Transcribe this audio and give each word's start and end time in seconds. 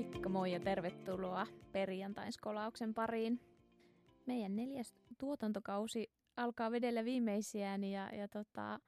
Moikka 0.00 0.28
moi 0.28 0.52
ja 0.52 0.60
tervetuloa 0.60 1.46
perjantain 1.72 2.32
skolauksen 2.32 2.94
pariin. 2.94 3.40
Meidän 4.26 4.56
neljäs 4.56 4.94
tuotantokausi 5.18 6.10
alkaa 6.36 6.70
vedellä 6.70 7.04
viimeisiään 7.04 7.84
ja, 7.84 8.14
ja 8.14 8.28
tota, 8.28 8.80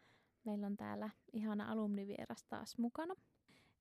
meillä 0.45 0.67
on 0.67 0.77
täällä 0.77 1.11
ihana 1.32 1.72
alumnivieras 1.72 2.45
taas 2.45 2.79
mukana. 2.79 3.14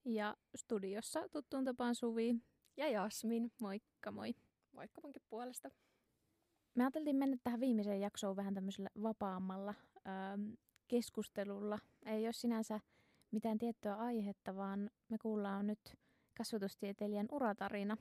Ja 0.06 0.36
studiossa 0.56 1.30
tuttuun 1.30 1.66
tapaan 1.66 1.96
Suvi. 1.96 2.36
Ja 2.78 2.90
Jasmin. 2.90 3.52
Moikka 3.62 4.12
moi. 4.12 4.36
Moikka 4.72 5.02
munkin 5.02 5.24
puolesta. 5.30 5.70
Me 6.76 6.84
ajateltiin 6.84 7.16
mennä 7.16 7.38
tähän 7.44 7.60
viimeiseen 7.60 8.02
jaksoon 8.02 8.36
vähän 8.36 8.54
tämmöisellä 8.54 8.90
vapaammalla 9.02 9.74
ähm, 10.08 10.54
keskustelulla. 10.88 11.80
Ei 12.06 12.26
ole 12.26 12.34
sinänsä 12.34 12.80
mitään 13.32 13.58
tiettyä 13.58 13.96
aihetta, 13.96 14.56
vaan 14.56 14.90
me 15.10 15.18
kuullaan 15.18 15.68
nyt 15.68 15.98
kasvatustieteilijän 16.38 17.28
uratarina. 17.32 17.98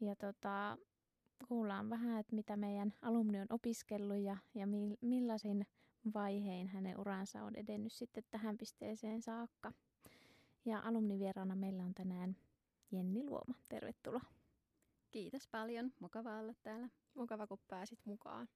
Ja 0.00 0.16
tota, 0.16 0.78
kuullaan 1.48 1.90
vähän, 1.90 2.20
että 2.20 2.34
mitä 2.34 2.56
meidän 2.56 2.94
alumni 3.02 3.40
on 3.40 3.46
opiskellut 3.50 4.16
ja, 4.16 4.36
ja 4.54 4.66
mi, 4.66 4.96
millaisin 5.00 5.66
vaihein 6.14 6.68
hänen 6.68 7.00
uransa 7.00 7.42
on 7.42 7.56
edennyt 7.56 7.92
sitten 7.92 8.24
tähän 8.30 8.58
pisteeseen 8.58 9.22
saakka. 9.22 9.72
Ja 10.64 10.80
alumnivieraana 10.80 11.56
meillä 11.56 11.82
on 11.82 11.94
tänään 11.94 12.36
Jenni 12.92 13.24
Luoma. 13.24 13.54
Tervetuloa. 13.68 14.20
Kiitos 15.10 15.48
paljon. 15.48 15.92
Mukava 16.00 16.38
olla 16.38 16.54
täällä. 16.62 16.88
Mukava, 17.14 17.46
kun 17.46 17.58
pääsit 17.68 18.00
mukaan. 18.04 18.48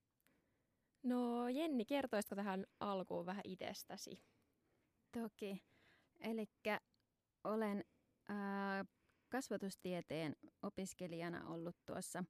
No 1.03 1.49
Jenni, 1.49 1.85
kertoisitko 1.85 2.37
tähän 2.37 2.67
alkuun 2.81 3.27
vähän 3.27 3.43
itsestäsi? 3.45 4.23
Toki. 5.13 5.63
Eli 6.21 6.49
olen 7.45 7.85
kasvatustieteen 9.29 10.37
opiskelijana 10.63 11.49
ollut 11.49 11.77
tuossa 11.87 12.25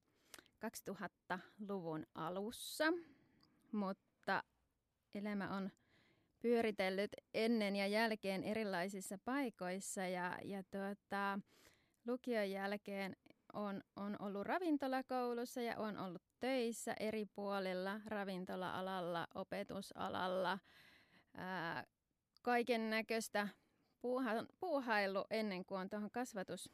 2000-luvun 0.91 2.07
alussa, 2.15 2.85
mutta 3.73 4.43
elämä 5.15 5.57
on 5.57 5.71
pyöritellyt 6.43 7.11
ennen 7.35 7.77
ja 7.77 7.87
jälkeen 7.87 8.45
erilaisissa 8.45 9.19
paikoissa 9.25 10.07
ja, 10.07 10.39
ja 10.45 10.63
tuota, 10.63 11.39
lukion 12.07 12.51
jälkeen 12.51 13.17
on, 13.53 13.81
on 13.97 14.17
ollut 14.19 14.47
ravintolakoulussa 14.47 15.61
ja 15.61 15.79
on 15.79 15.99
ollut 15.99 16.23
töissä 16.41 16.95
eri 17.01 17.27
puolilla, 17.27 18.01
ravintola-alalla, 18.07 19.27
opetusalalla, 19.35 20.59
kaiken 22.43 22.91
näköistä 22.91 23.49
puuha, 24.07 24.31
puuhailu 24.61 25.25
ennen 25.31 25.65
kuin 25.65 25.81
on 25.81 25.91
tuohon 25.91 26.11
kasvatus, 26.11 26.71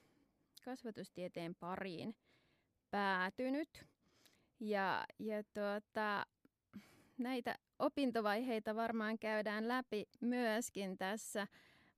kasvatustieteen 0.64 1.54
pariin 1.54 2.16
päätynyt. 2.90 3.86
Ja, 4.60 5.06
ja 5.18 5.42
tuota, 5.54 6.26
näitä 7.18 7.58
opintovaiheita 7.78 8.74
varmaan 8.74 9.18
käydään 9.18 9.68
läpi 9.68 10.04
myöskin 10.20 10.98
tässä, 10.98 11.46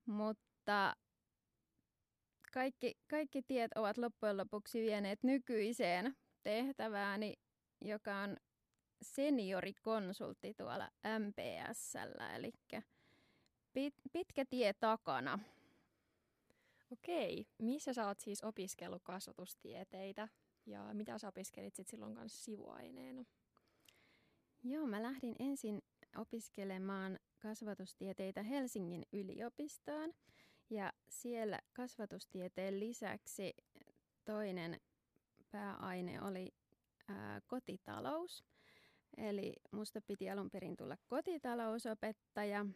mutta 0.07 0.97
kaikki, 2.53 2.95
kaikki 3.11 3.43
tiet 3.43 3.71
ovat 3.75 3.99
loppujen 3.99 4.37
lopuksi 4.37 4.81
vieneet 4.81 5.23
nykyiseen 5.23 6.17
tehtävääni, 6.43 7.35
joka 7.81 8.17
on 8.17 8.37
seniorikonsultti 9.03 10.55
tuolla 10.55 10.91
MPSllä, 11.19 12.37
eli 12.37 12.53
pit, 13.75 13.95
pitkä 14.13 14.45
tie 14.45 14.73
takana. 14.73 15.39
Okei, 16.93 17.47
missä 17.59 17.93
sä 17.93 18.07
oot 18.07 18.21
siis 18.21 18.45
opiskellut 18.45 19.03
kasvatustieteitä 19.03 20.29
ja 20.67 20.91
mitä 20.93 21.19
sä 21.19 21.29
opiskelit 21.29 21.75
sit 21.75 21.89
silloin 21.89 22.15
kanssa 22.15 22.45
sivuaineena? 22.45 23.25
Joo, 24.63 24.87
mä 24.87 25.03
lähdin 25.03 25.37
ensin 25.39 25.83
opiskelemaan 26.17 27.19
kasvatustieteitä 27.39 28.43
Helsingin 28.43 29.03
yliopistoon 29.13 30.13
ja 30.71 30.93
siellä 31.09 31.59
kasvatustieteen 31.73 32.81
lisäksi 32.81 33.55
toinen 34.25 34.81
pääaine 35.51 36.23
oli 36.23 36.55
ää, 37.09 37.41
kotitalous. 37.47 38.45
Eli 39.17 39.53
musta 39.71 40.01
piti 40.01 40.31
alun 40.31 40.51
perin 40.51 40.77
tulla 40.77 40.97
kotitalousopettaja 41.07 42.67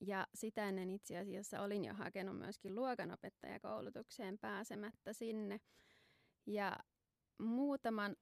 ja 0.00 0.26
sitä 0.34 0.68
ennen 0.68 0.90
itse 0.90 1.18
asiassa 1.18 1.62
olin 1.62 1.84
jo 1.84 1.94
hakenut 1.94 2.38
myöskin 2.38 2.74
luokanopettajakoulutukseen 2.74 4.38
pääsemättä 4.38 5.12
sinne. 5.12 5.60
Ja 6.46 6.76
muutaman 7.38 8.16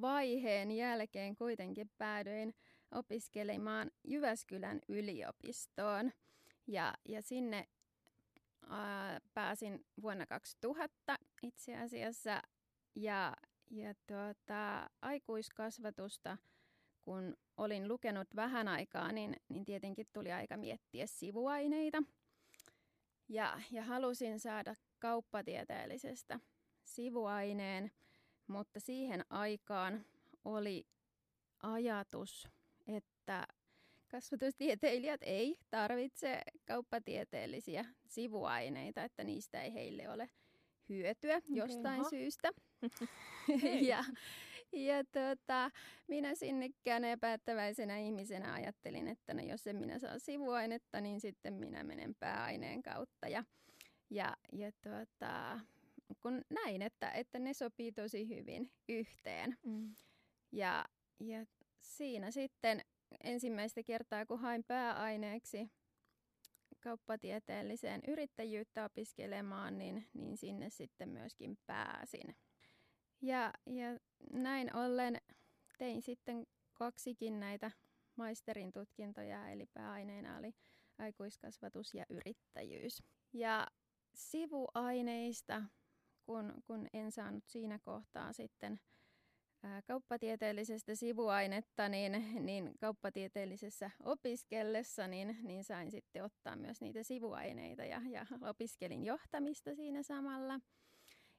vaiheen 0.00 0.70
jälkeen 0.70 1.36
kuitenkin 1.36 1.90
päädyin 1.98 2.54
opiskelemaan 2.90 3.90
Jyväskylän 4.04 4.80
yliopistoon. 4.88 6.12
Ja, 6.66 6.94
ja 7.08 7.22
sinne 7.22 7.68
ää, 8.68 9.20
pääsin 9.34 9.86
vuonna 10.02 10.26
2000 10.26 11.16
itse 11.42 11.76
asiassa. 11.76 12.42
Ja, 12.94 13.36
ja 13.70 13.94
tuota, 14.06 14.90
aikuiskasvatusta, 15.02 16.38
kun 17.04 17.36
olin 17.56 17.88
lukenut 17.88 18.28
vähän 18.36 18.68
aikaa, 18.68 19.12
niin, 19.12 19.36
niin 19.48 19.64
tietenkin 19.64 20.06
tuli 20.12 20.32
aika 20.32 20.56
miettiä 20.56 21.06
sivuaineita. 21.06 22.02
Ja, 23.28 23.60
ja 23.70 23.82
halusin 23.82 24.40
saada 24.40 24.74
kauppatieteellisestä 24.98 26.40
sivuaineen, 26.82 27.90
mutta 28.46 28.80
siihen 28.80 29.24
aikaan 29.30 30.06
oli 30.44 30.86
ajatus, 31.62 32.48
että 32.86 33.46
kasvatustieteilijät 34.10 35.20
ei 35.24 35.58
tarvitse 35.70 36.40
kauppatieteellisiä 36.64 37.84
sivuaineita, 38.08 39.04
että 39.04 39.24
niistä 39.24 39.62
ei 39.62 39.74
heille 39.74 40.08
ole 40.08 40.30
hyötyä 40.88 41.36
okay, 41.36 41.56
jostain 41.56 42.00
aha. 42.00 42.10
syystä. 42.10 42.52
ja 43.90 44.04
ja 44.72 45.04
tota, 45.04 45.70
minä 46.08 46.34
sinnekkään 46.34 47.04
epättäväisenä 47.04 47.98
ihmisenä 47.98 48.52
ajattelin, 48.54 49.08
että 49.08 49.34
no 49.34 49.42
jos 49.42 49.66
en 49.66 49.76
minä 49.76 49.98
saa 49.98 50.18
sivuainetta, 50.18 51.00
niin 51.00 51.20
sitten 51.20 51.54
minä 51.54 51.84
menen 51.84 52.14
pääaineen 52.14 52.82
kautta. 52.82 53.28
Ja, 53.28 53.44
ja, 54.10 54.36
ja 54.52 54.72
tota, 54.72 55.60
kun 56.20 56.42
näin, 56.50 56.82
että, 56.82 57.10
että 57.10 57.38
ne 57.38 57.54
sopii 57.54 57.92
tosi 57.92 58.28
hyvin 58.28 58.72
yhteen. 58.88 59.58
Mm. 59.62 59.94
Ja, 60.52 60.84
ja 61.20 61.46
siinä 61.80 62.30
sitten 62.30 62.80
ensimmäistä 63.24 63.82
kertaa, 63.82 64.26
kun 64.26 64.40
hain 64.40 64.64
pääaineeksi 64.64 65.70
kauppatieteelliseen 66.80 68.00
yrittäjyyttä 68.08 68.84
opiskelemaan, 68.84 69.78
niin, 69.78 70.08
niin 70.14 70.36
sinne 70.36 70.70
sitten 70.70 71.08
myöskin 71.08 71.58
pääsin. 71.66 72.36
Ja, 73.24 73.52
ja 73.66 73.98
näin 74.32 74.76
ollen 74.76 75.20
tein 75.78 76.02
sitten 76.02 76.46
kaksikin 76.72 77.40
näitä 77.40 77.70
maisterin 78.16 78.72
tutkintoja, 78.72 79.48
eli 79.48 79.66
pääaineena 79.66 80.36
oli 80.36 80.54
aikuiskasvatus 80.98 81.94
ja 81.94 82.06
yrittäjyys. 82.10 83.02
Ja 83.32 83.66
sivuaineista, 84.14 85.62
kun, 86.26 86.54
kun 86.66 86.86
en 86.92 87.12
saanut 87.12 87.44
siinä 87.46 87.78
kohtaa 87.78 88.32
sitten 88.32 88.80
kauppatieteellisestä 89.86 90.94
sivuainetta, 90.94 91.88
niin, 91.88 92.44
niin 92.46 92.72
kauppatieteellisessä 92.80 93.90
opiskellessa 94.02 95.06
niin, 95.06 95.36
niin 95.42 95.64
sain 95.64 95.90
sitten 95.90 96.24
ottaa 96.24 96.56
myös 96.56 96.80
niitä 96.80 97.02
sivuaineita 97.02 97.84
ja, 97.84 98.00
ja 98.10 98.26
opiskelin 98.40 99.04
johtamista 99.04 99.74
siinä 99.74 100.02
samalla. 100.02 100.60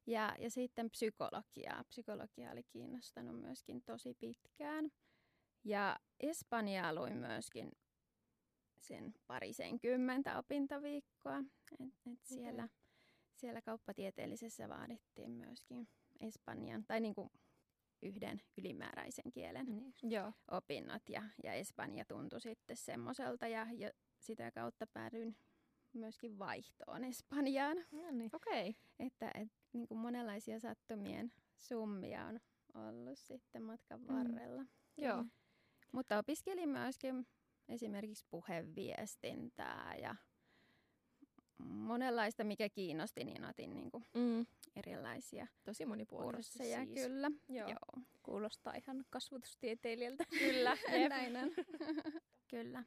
Ja, 0.07 0.35
ja 0.39 0.49
sitten 0.49 0.89
psykologiaa. 0.89 1.83
Psykologia 1.83 2.51
oli 2.51 2.63
kiinnostanut 2.63 3.41
myöskin 3.41 3.81
tosi 3.83 4.13
pitkään. 4.13 4.91
Ja 5.63 5.99
Espanjaa 6.19 6.95
luin 6.95 7.17
myöskin 7.17 7.71
sen 8.79 9.13
parisenkymmentä 9.27 10.37
opintoviikkoa. 10.37 11.39
Et, 11.79 11.93
et 12.11 12.23
siellä, 12.23 12.63
okay. 12.63 12.77
siellä 13.35 13.61
kauppatieteellisessä 13.61 14.69
vaadittiin 14.69 15.31
myöskin 15.31 15.87
Espanjan, 16.19 16.85
tai 16.85 16.99
niin 16.99 17.15
kuin 17.15 17.29
yhden 18.01 18.41
ylimääräisen 18.57 19.31
kielen 19.31 19.65
niin, 19.65 19.93
joo. 20.03 20.33
opinnot. 20.51 21.09
Ja, 21.09 21.23
ja 21.43 21.53
Espanja 21.53 22.05
tuntui 22.05 22.41
sitten 22.41 22.77
semmoiselta 22.77 23.47
ja, 23.47 23.67
ja 23.77 23.91
sitä 24.19 24.51
kautta 24.51 24.87
päädyin 24.87 25.37
myöskin 25.95 26.39
vaihtoon 26.39 27.03
Espanjaan. 27.03 27.77
No 27.91 28.11
niin. 28.11 28.29
Okei. 28.33 28.69
Okay. 28.69 29.07
Että, 29.07 29.31
et, 29.35 29.47
niin 29.73 29.87
kuin 29.87 29.97
monenlaisia 29.97 30.59
sattumien 30.59 31.31
summia 31.57 32.25
on 32.25 32.39
ollut 32.75 33.19
sitten 33.19 33.63
matkan 33.63 34.01
mm. 34.01 34.07
varrella. 34.07 34.61
Mm. 34.61 34.67
Joo. 34.97 35.25
Mutta 35.91 36.17
opiskelin 36.17 36.69
myöskin 36.69 37.27
esimerkiksi 37.69 38.25
puheviestintää 38.29 39.95
ja 40.01 40.15
monenlaista, 41.57 42.43
mikä 42.43 42.69
kiinnosti, 42.69 43.23
niin 43.23 43.45
otin 43.45 43.73
niin 43.73 43.91
kuin 43.91 44.05
Mm. 44.13 44.45
erilaisia 44.75 45.47
Tosi 45.63 45.85
monipuolisesti 45.85 46.57
kursseja. 46.57 46.85
siis. 46.85 47.07
Kyllä. 47.07 47.31
Joo. 47.49 47.69
Joo. 47.69 48.03
Kuulostaa 48.23 48.73
ihan 48.73 49.05
kasvatustieteilijältä. 49.09 50.23
Kyllä. 50.39 50.77
Näin 51.09 51.37
on. 51.37 51.51
Kyllä. 52.51 52.83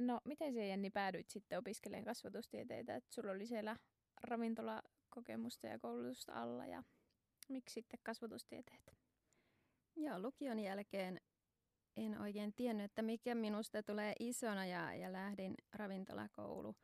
No, 0.00 0.20
miten 0.24 0.54
se 0.54 0.66
Jenni 0.66 0.90
päädyit 0.90 1.30
sitten 1.30 1.58
opiskelemaan 1.58 2.04
kasvatustieteitä? 2.04 2.96
Että 2.96 3.14
sulla 3.14 3.32
oli 3.32 3.46
siellä 3.46 3.76
ravintolakokemusta 4.22 5.66
ja 5.66 5.78
koulutusta 5.78 6.32
alla 6.32 6.66
ja 6.66 6.82
miksi 7.48 7.72
sitten 7.72 8.00
kasvatustieteet? 8.02 8.96
Joo, 9.96 10.22
lukion 10.22 10.58
jälkeen 10.58 11.20
en 11.96 12.20
oikein 12.20 12.54
tiennyt, 12.54 12.84
että 12.84 13.02
mikä 13.02 13.34
minusta 13.34 13.82
tulee 13.82 14.12
isona 14.20 14.66
ja, 14.66 14.94
ja 14.94 15.12
lähdin 15.12 15.54
ravintolakoulu 15.72 16.76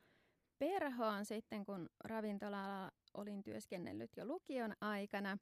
perhoon 0.59 1.25
sitten, 1.25 1.65
kun 1.65 1.89
ravintola 2.03 2.91
olin 3.13 3.43
työskennellyt 3.43 4.17
jo 4.17 4.25
lukion 4.25 4.73
aikana. 4.81 5.37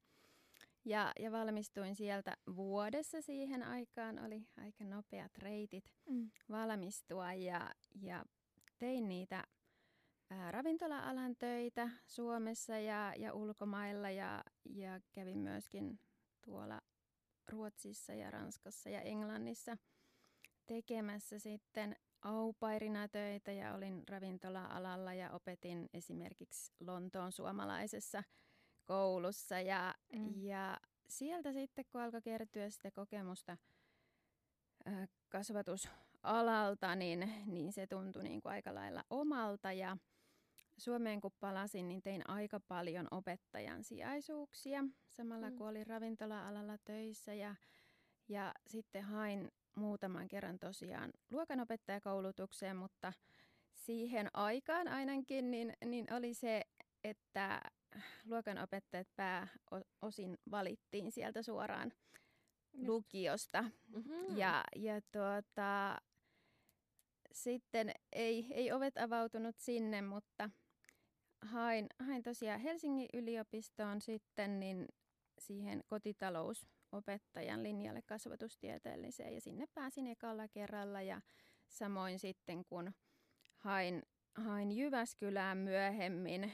Ja, 0.85 1.11
ja 1.19 1.31
valmistuin 1.31 1.95
sieltä 1.95 2.37
vuodessa 2.55 3.21
siihen 3.21 3.63
aikaan, 3.63 4.19
oli 4.19 4.47
aika 4.57 4.83
nopeat 4.83 5.37
reitit 5.37 5.93
Mm. 6.09 6.31
valmistua 6.49 7.33
ja, 7.33 7.71
ja 8.01 8.25
tein 8.77 9.09
niitä 9.09 9.43
ää, 10.29 10.51
ravintola-alan 10.51 11.35
töitä 11.35 11.89
Suomessa 12.07 12.77
ja, 12.77 13.13
ja 13.17 13.33
ulkomailla 13.33 14.09
ja, 14.09 14.43
ja 14.65 14.99
kävin 15.11 15.37
myöskin 15.37 15.99
tuolla 16.45 16.81
Ruotsissa 17.51 18.13
ja 18.13 18.31
Ranskassa 18.31 18.89
ja 18.89 19.01
Englannissa 19.01 19.77
tekemässä 20.65 21.39
sitten 21.39 21.95
aupairina 22.21 23.07
töitä 23.07 23.51
ja 23.51 23.73
olin 23.73 24.03
ravintola-alalla 24.07 25.13
ja 25.13 25.31
opetin 25.31 25.89
esimerkiksi 25.93 26.71
Lontoon 26.79 27.31
suomalaisessa 27.31 28.23
koulussa 28.85 29.59
ja, 29.59 29.95
Mm. 30.13 30.33
ja 30.43 30.77
sieltä 31.07 31.53
sitten 31.53 31.85
kun 31.91 32.01
alkoi 32.01 32.21
kertyä 32.21 32.69
sitä 32.69 32.91
kokemusta 32.91 33.57
kasvatusalalta, 35.29 36.95
niin, 36.95 37.33
niin 37.45 37.73
se 37.73 37.87
tuntui 37.87 38.23
niin 38.23 38.41
kuin 38.41 38.51
aika 38.51 38.75
lailla 38.75 39.03
omalta 39.09 39.71
ja 39.71 39.97
Suomeen 40.77 41.21
kun 41.21 41.31
palasin, 41.39 41.87
niin 41.87 42.01
tein 42.01 42.29
aika 42.29 42.59
paljon 42.59 43.07
opettajan 43.11 43.83
sijaisuuksia 43.83 44.83
samalla 45.09 45.49
Mm. 45.49 45.55
kun 45.57 45.67
olin 45.67 45.87
ravintola-alalla 45.87 46.77
töissä 46.85 47.33
ja, 47.33 47.55
ja 48.27 48.53
sitten 48.67 49.03
hain 49.03 49.51
muutaman 49.75 50.27
kerran 50.27 50.59
tosiaan 50.59 51.11
luokanopettajakoulutukseen, 51.31 52.77
mutta 52.77 53.13
siihen 53.73 54.29
aikaan 54.33 54.87
ainakin 54.87 55.51
niin, 55.51 55.73
niin 55.85 56.13
oli 56.13 56.33
se, 56.33 56.61
että 57.03 57.61
luokanopettajat 58.25 59.07
pääosin 59.15 60.37
valittiin 60.51 61.11
sieltä 61.11 61.41
suoraan 61.41 61.93
Just. 62.73 62.87
lukiosta. 62.87 63.61
Mm-hmm. 63.61 64.37
Ja, 64.37 64.63
ja 64.75 65.01
tuota, 65.01 65.97
sitten 67.31 67.91
ei, 68.13 68.47
ei 68.51 68.71
ovet 68.71 68.97
avautunut 68.97 69.55
sinne, 69.59 70.01
mutta 70.01 70.49
hain, 71.41 71.87
hain 71.99 72.23
tosiaan 72.23 72.59
Helsingin 72.59 73.09
yliopistoon 73.13 74.01
sitten 74.01 74.59
niin 74.59 74.87
siihen 75.39 75.83
kotitalousopettajan 75.87 77.63
linjalle 77.63 78.01
kasvatustieteelliseen 78.01 79.33
ja 79.33 79.41
sinne 79.41 79.67
pääsin 79.73 80.07
ekalla 80.07 80.47
kerralla 80.47 81.01
ja 81.01 81.21
samoin 81.67 82.19
sitten 82.19 82.65
kun 82.65 82.93
hain, 83.57 84.03
hain 84.35 84.71
Jyväskylään 84.71 85.57
myöhemmin, 85.57 86.53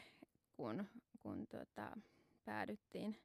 kun, 0.54 0.88
kun 1.22 1.48
tota, 1.48 1.98
päädyttiin 2.46 3.16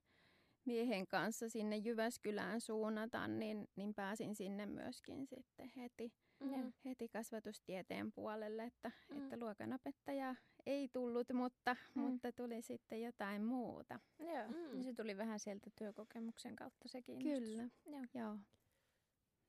miehen 0.64 1.06
kanssa 1.06 1.48
sinne 1.48 1.76
Jyväskylään 1.76 2.60
suunnata, 2.60 3.28
niin, 3.28 3.68
niin 3.76 3.94
pääsin 3.94 4.34
sinne 4.34 4.66
myöskin 4.66 5.26
sitten 5.26 5.72
heti, 5.76 6.12
Mm. 6.40 6.72
heti 6.84 7.08
kasvatustieteen 7.08 8.12
puolelle, 8.12 8.64
että, 8.64 8.90
Mm. 9.10 9.22
että 9.22 9.36
luokanopettaja 9.38 10.34
ei 10.66 10.88
tullut, 10.92 11.32
mutta, 11.32 11.76
Mm. 11.94 12.00
mutta 12.02 12.32
tuli 12.32 12.62
sitten 12.62 13.02
jotain 13.02 13.44
muuta. 13.44 14.00
Joo, 14.18 14.48
Mm. 14.74 14.82
se 14.82 14.94
tuli 14.94 15.16
vähän 15.16 15.40
sieltä 15.40 15.70
työkokemuksen 15.78 16.56
kautta 16.56 16.88
se 16.88 17.02
kiinnostus. 17.02 17.48
Kyllä, 17.48 17.68
Joo. 17.86 18.04
joo. 18.14 18.38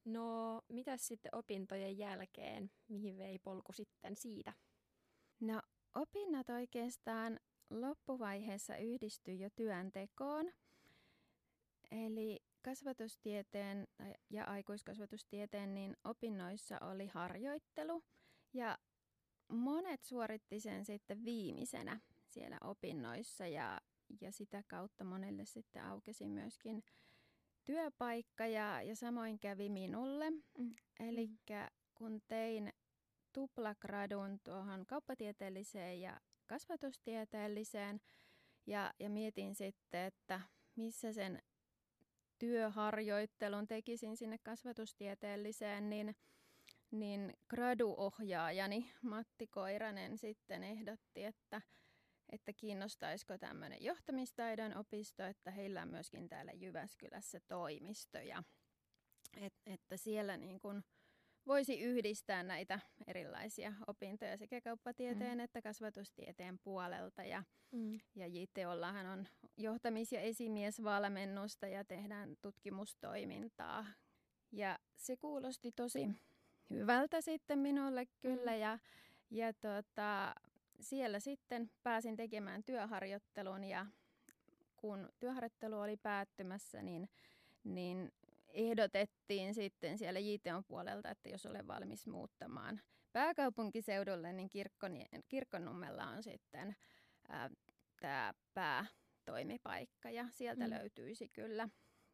No, 0.06 0.62
mitäs 0.70 1.08
sitten 1.08 1.36
opintojen 1.36 1.98
jälkeen? 1.98 2.72
Mihin 2.88 3.18
vei 3.18 3.40
polku 3.40 3.74
sitten 3.74 4.16
siitä? 4.16 4.54
No 5.40 5.62
opinnot 5.96 6.50
oikeastaan 6.50 7.40
loppuvaiheessa 7.69 8.78
yhdistyi 8.78 9.40
jo 9.40 9.50
työntekoon. 9.50 10.52
Eli 11.92 12.40
kasvatustieteen 12.62 13.88
ja 14.30 14.44
aikuiskasvatustieteen 14.46 15.74
niin 15.74 15.98
opinnoissa 16.04 16.80
oli 16.81 17.08
harjoittelu 17.08 18.04
ja 18.54 18.78
monet 19.48 20.04
suoritti 20.04 20.60
sen 20.60 20.86
sitten 20.86 21.25
viimeisenä 21.25 22.00
siellä 22.28 22.58
opinnoissa 22.62 23.48
ja, 23.48 23.81
ja 24.22 24.31
sitä 24.31 24.63
kautta 24.68 25.04
monelle 25.04 25.46
sitten 25.46 25.84
aukesi 25.84 26.28
myöskin 26.28 26.84
työpaikka 27.63 28.48
ja, 28.48 28.81
ja 28.81 28.96
samoin 28.96 29.40
kävi 29.40 29.70
minulle. 29.70 30.30
Mm. 30.30 30.75
Eli 31.00 31.30
kun 31.96 32.22
tein 32.28 32.74
tuplagradun 33.34 34.40
tuohon 34.44 34.86
kauppatieteelliseen 34.86 36.02
ja 36.02 36.20
kasvatustieteelliseen 36.48 38.00
ja, 38.66 38.94
ja 39.00 39.10
mietin 39.10 39.56
sitten, 39.56 40.02
että 40.02 40.42
missä 40.76 41.14
sen 41.14 41.42
työharjoittelun 42.40 43.68
tekisin 43.68 44.18
sinne 44.18 44.38
kasvatustieteelliseen, 44.44 45.90
niin, 45.90 46.16
niin 46.92 47.34
graduohjaajani 47.50 48.92
Matti 49.02 49.48
Koiranen 49.48 50.18
sitten 50.18 50.64
ehdotti, 50.64 51.24
että, 51.24 51.62
että 52.30 52.54
kiinnostaisiko 52.54 53.38
tämmöinen 53.38 53.84
johtamistaidon 53.84 54.78
opisto, 54.78 55.24
että 55.24 55.52
heillä 55.52 55.82
on 55.82 55.90
myöskin 55.90 56.30
täällä 56.30 56.52
Jyväskylässä 56.52 57.40
toimistoja. 57.48 58.44
Et, 59.38 59.54
että 59.66 59.98
siellä 59.98 60.38
niin 60.38 60.60
kun 60.60 60.84
voisi 61.48 61.80
yhdistää 61.80 62.44
näitä 62.44 62.80
erilaisia 63.08 63.74
opintoja 63.88 64.38
sekä 64.38 64.62
kauppatieteen 64.62 65.38
mm. 65.38 65.44
että 65.44 65.62
kasvatustieteen 65.62 66.60
puolelta. 66.60 67.24
Ja, 67.24 67.44
Mm. 67.72 68.00
ja 68.16 68.27
JTOllahan 68.27 69.06
on 69.06 69.27
johtamis- 69.58 70.12
ja 70.12 70.22
esimiesvalmennusta 70.22 71.68
ja 71.68 71.86
tehdään 71.86 72.38
tutkimustoimintaa. 72.42 73.86
Ja 74.51 74.80
se 74.96 75.18
kuulosti 75.18 75.72
tosi 75.72 76.08
hyvältä 76.70 77.22
sitten 77.22 77.60
minulle 77.60 78.06
kyllä. 78.20 78.51
Mm. 78.51 78.60
Ja, 78.60 78.80
ja 79.30 79.54
tota, 79.54 80.36
siellä 80.80 81.20
sitten 81.20 81.72
pääsin 81.84 82.16
tekemään 82.16 82.63
työharjoittelun 82.63 83.63
ja 83.63 83.86
kun 84.75 85.10
työharjoittelu 85.20 85.80
oli 85.80 85.98
päättymässä, 85.98 86.82
niin, 86.82 87.10
niin 87.63 88.12
ehdotettiin 88.54 89.54
sitten 89.54 89.98
siellä 89.98 90.20
JTOn 90.20 90.63
puolelta, 90.68 91.12
että 91.12 91.30
jos 91.30 91.46
olen 91.46 91.68
valmis 91.68 92.08
muuttamaan 92.08 92.82
pääkaupunkiseudulle, 93.12 94.34
niin 94.34 94.50
Kirkkonien, 94.50 95.24
Kirkkonummella 95.27 96.04
on 96.04 96.24
sitten 96.24 96.75
tämä 98.01 98.34
päätoimipaikka 98.54 100.10
ja 100.10 100.25
sieltä 100.32 100.63
mm. 100.68 100.70
löytyisi 100.70 101.30
kyllä 101.30 101.70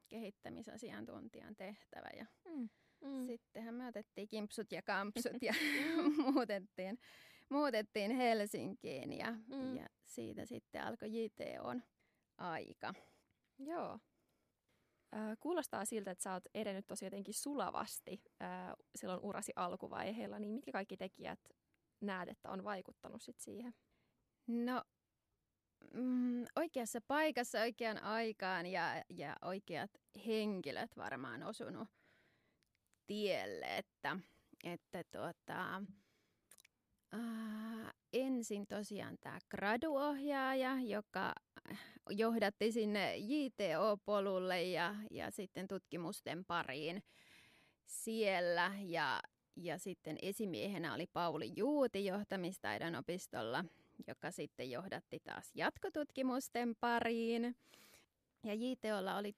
kehittämisasiantuntijan 0.10 1.56
tehtävä. 1.56 2.10
Ja 2.18 2.26
Mm. 2.46 2.70
Mm. 3.02 3.26
Sittenhän 3.26 3.76
me 3.76 3.88
otettiin 3.88 4.28
kimpsut 4.28 4.72
ja 4.72 4.82
kampsut 4.82 5.42
ja 5.48 5.54
muutettiin, 6.34 7.00
muutettiin 7.50 8.12
Helsinkiin 8.12 9.14
ja, 9.14 9.32
Mm. 9.32 9.76
ja 9.78 9.88
siitä 10.06 10.46
sitten 10.46 10.84
alkoi 10.84 11.10
JTOn 11.24 11.84
aika. 12.38 12.94
Joo. 13.60 14.00
Kuulostaa 15.40 15.86
siltä, 15.86 16.12
että 16.12 16.24
sä 16.24 16.34
oot 16.34 16.44
edennyt 16.54 16.88
tosi 16.88 17.06
jotenkin 17.06 17.34
sulavasti 17.34 18.22
silloin 18.96 19.20
urasi 19.24 19.52
alkuvaiheella, 19.56 20.40
niin 20.40 20.52
mitkä 20.52 20.72
kaikki 20.72 20.98
tekijät 20.98 21.40
näet, 22.02 22.30
että 22.30 22.50
on 22.50 22.64
vaikuttanut 22.64 23.22
sit 23.22 23.40
siihen? 23.40 23.74
No 24.48 24.84
mm, 25.94 26.46
oikeassa 26.56 27.02
paikassa 27.08 27.62
oikeaan 27.62 28.04
aikaan 28.04 28.66
ja, 28.66 29.04
ja 29.10 29.36
oikeat 29.42 29.92
henkilöt 30.26 30.98
varmaan 30.98 31.44
osunut 31.44 31.88
tielle, 33.08 33.78
että, 33.78 34.18
että 34.64 35.04
tuota, 35.12 35.82
ää, 37.14 37.94
ensin 38.14 38.68
tosiaan 38.68 39.18
tämä 39.22 39.40
graduohjaaja, 39.50 40.82
joka 40.82 41.34
johdatti 42.10 42.72
sinne 42.72 43.18
JTO-polulle 43.18 44.64
ja, 44.64 44.96
ja 45.12 45.32
sitten 45.32 45.68
tutkimusten 45.68 46.46
pariin 46.46 47.04
siellä 47.86 48.72
ja, 48.82 49.20
ja 49.56 49.78
sitten 49.78 50.18
esimiehenä 50.22 50.94
oli 50.94 51.08
Pauli 51.14 51.52
Juuti 51.56 52.06
johtamistaidon 52.06 52.96
opistolla 52.96 53.66
joka 54.08 54.32
sitten 54.32 54.72
johdatti 54.72 55.20
taas 55.20 55.52
jatkotutkimusten 55.56 56.76
pariin. 56.80 57.56
Ja 58.44 58.54
JTOlla 58.54 59.18
oli 59.18 59.36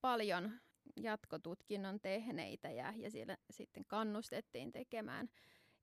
paljon 0.00 0.52
jatkotutkinnon 1.00 2.00
tehneitä 2.00 2.70
ja, 2.70 2.94
ja 2.96 3.10
siellä 3.10 3.36
sitten 3.50 3.84
kannustettiin 3.84 4.72
tekemään 4.72 5.28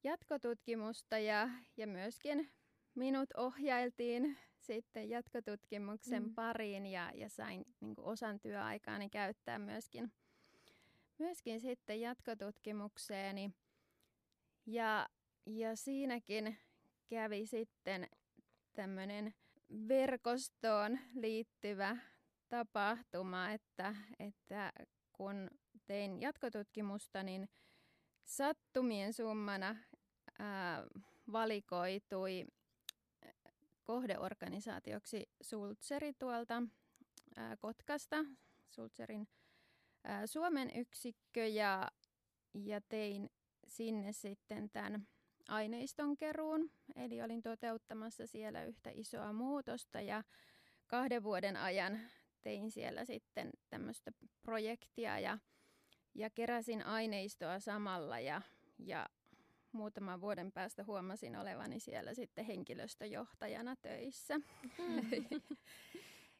jatkotutkimusta 0.06 1.18
ja, 1.18 1.50
ja 1.78 1.88
myöskin 1.88 2.52
minut 2.96 3.30
ohjailtiin 3.38 4.38
sitten 4.60 5.10
jatkotutkimuksen 5.10 6.24
mm. 6.24 6.36
pariin 6.36 6.86
ja, 6.86 7.12
ja 7.14 7.30
sain 7.30 7.66
niin 7.80 7.96
kuin 7.96 8.06
osan 8.06 8.40
työaikaani 8.40 9.10
käyttää 9.10 9.60
myöskin, 9.60 10.12
myöskin 11.18 11.62
sitten 11.62 12.02
jatkotutkimukseen 12.02 13.54
Ja, 14.66 15.08
ja 15.46 15.76
siinäkin 15.76 16.58
kävi 17.08 17.46
sitten 17.46 18.08
tämmöinen 18.74 19.34
verkostoon 19.88 21.00
liittyvä 21.16 21.98
tapahtuma, 22.50 23.52
että, 23.52 23.96
että 24.20 24.74
kun 25.14 25.50
tein 25.86 26.22
jatkotutkimusta, 26.22 27.24
niin 27.24 27.50
sattumien 28.24 29.14
summana 29.14 29.76
valikoitui 31.32 32.46
kohdeorganisaatioksi 33.84 35.30
Sultseri 35.42 36.14
tuolta 36.14 36.64
Kotkasta, 37.60 38.26
Sultserin 38.70 39.28
Suomen 40.26 40.72
yksikkö 40.76 41.48
ja, 41.48 41.92
ja 42.54 42.82
tein 42.82 43.30
sinne 43.68 44.12
sitten 44.12 44.70
tämän 44.70 45.08
aineiston 45.48 46.18
keruun. 46.18 46.72
Eli 46.96 47.22
olin 47.22 47.42
toteuttamassa 47.42 48.28
siellä 48.28 48.64
yhtä 48.64 48.90
isoa 48.94 49.34
muutosta 49.34 50.02
ja 50.02 50.24
kahden 50.88 51.24
vuoden 51.24 51.58
ajan 51.58 52.00
tein 52.42 52.72
siellä 52.72 53.06
sitten 53.06 53.50
tämmöistä 53.70 54.12
projektia 54.44 55.20
ja, 55.20 55.38
ja 56.14 56.30
keräsin 56.30 56.86
aineistoa 56.86 57.60
samalla 57.60 58.20
ja, 58.20 58.42
ja 58.78 59.10
muutaman 59.76 60.22
vuoden 60.22 60.52
päästä 60.52 60.84
huomasin 60.84 61.36
olevani 61.36 61.80
siellä 61.80 62.14
sitten 62.14 62.46
henkilöstöjohtajana 62.46 63.76
töissä. 63.76 64.38
Mm. 64.38 65.42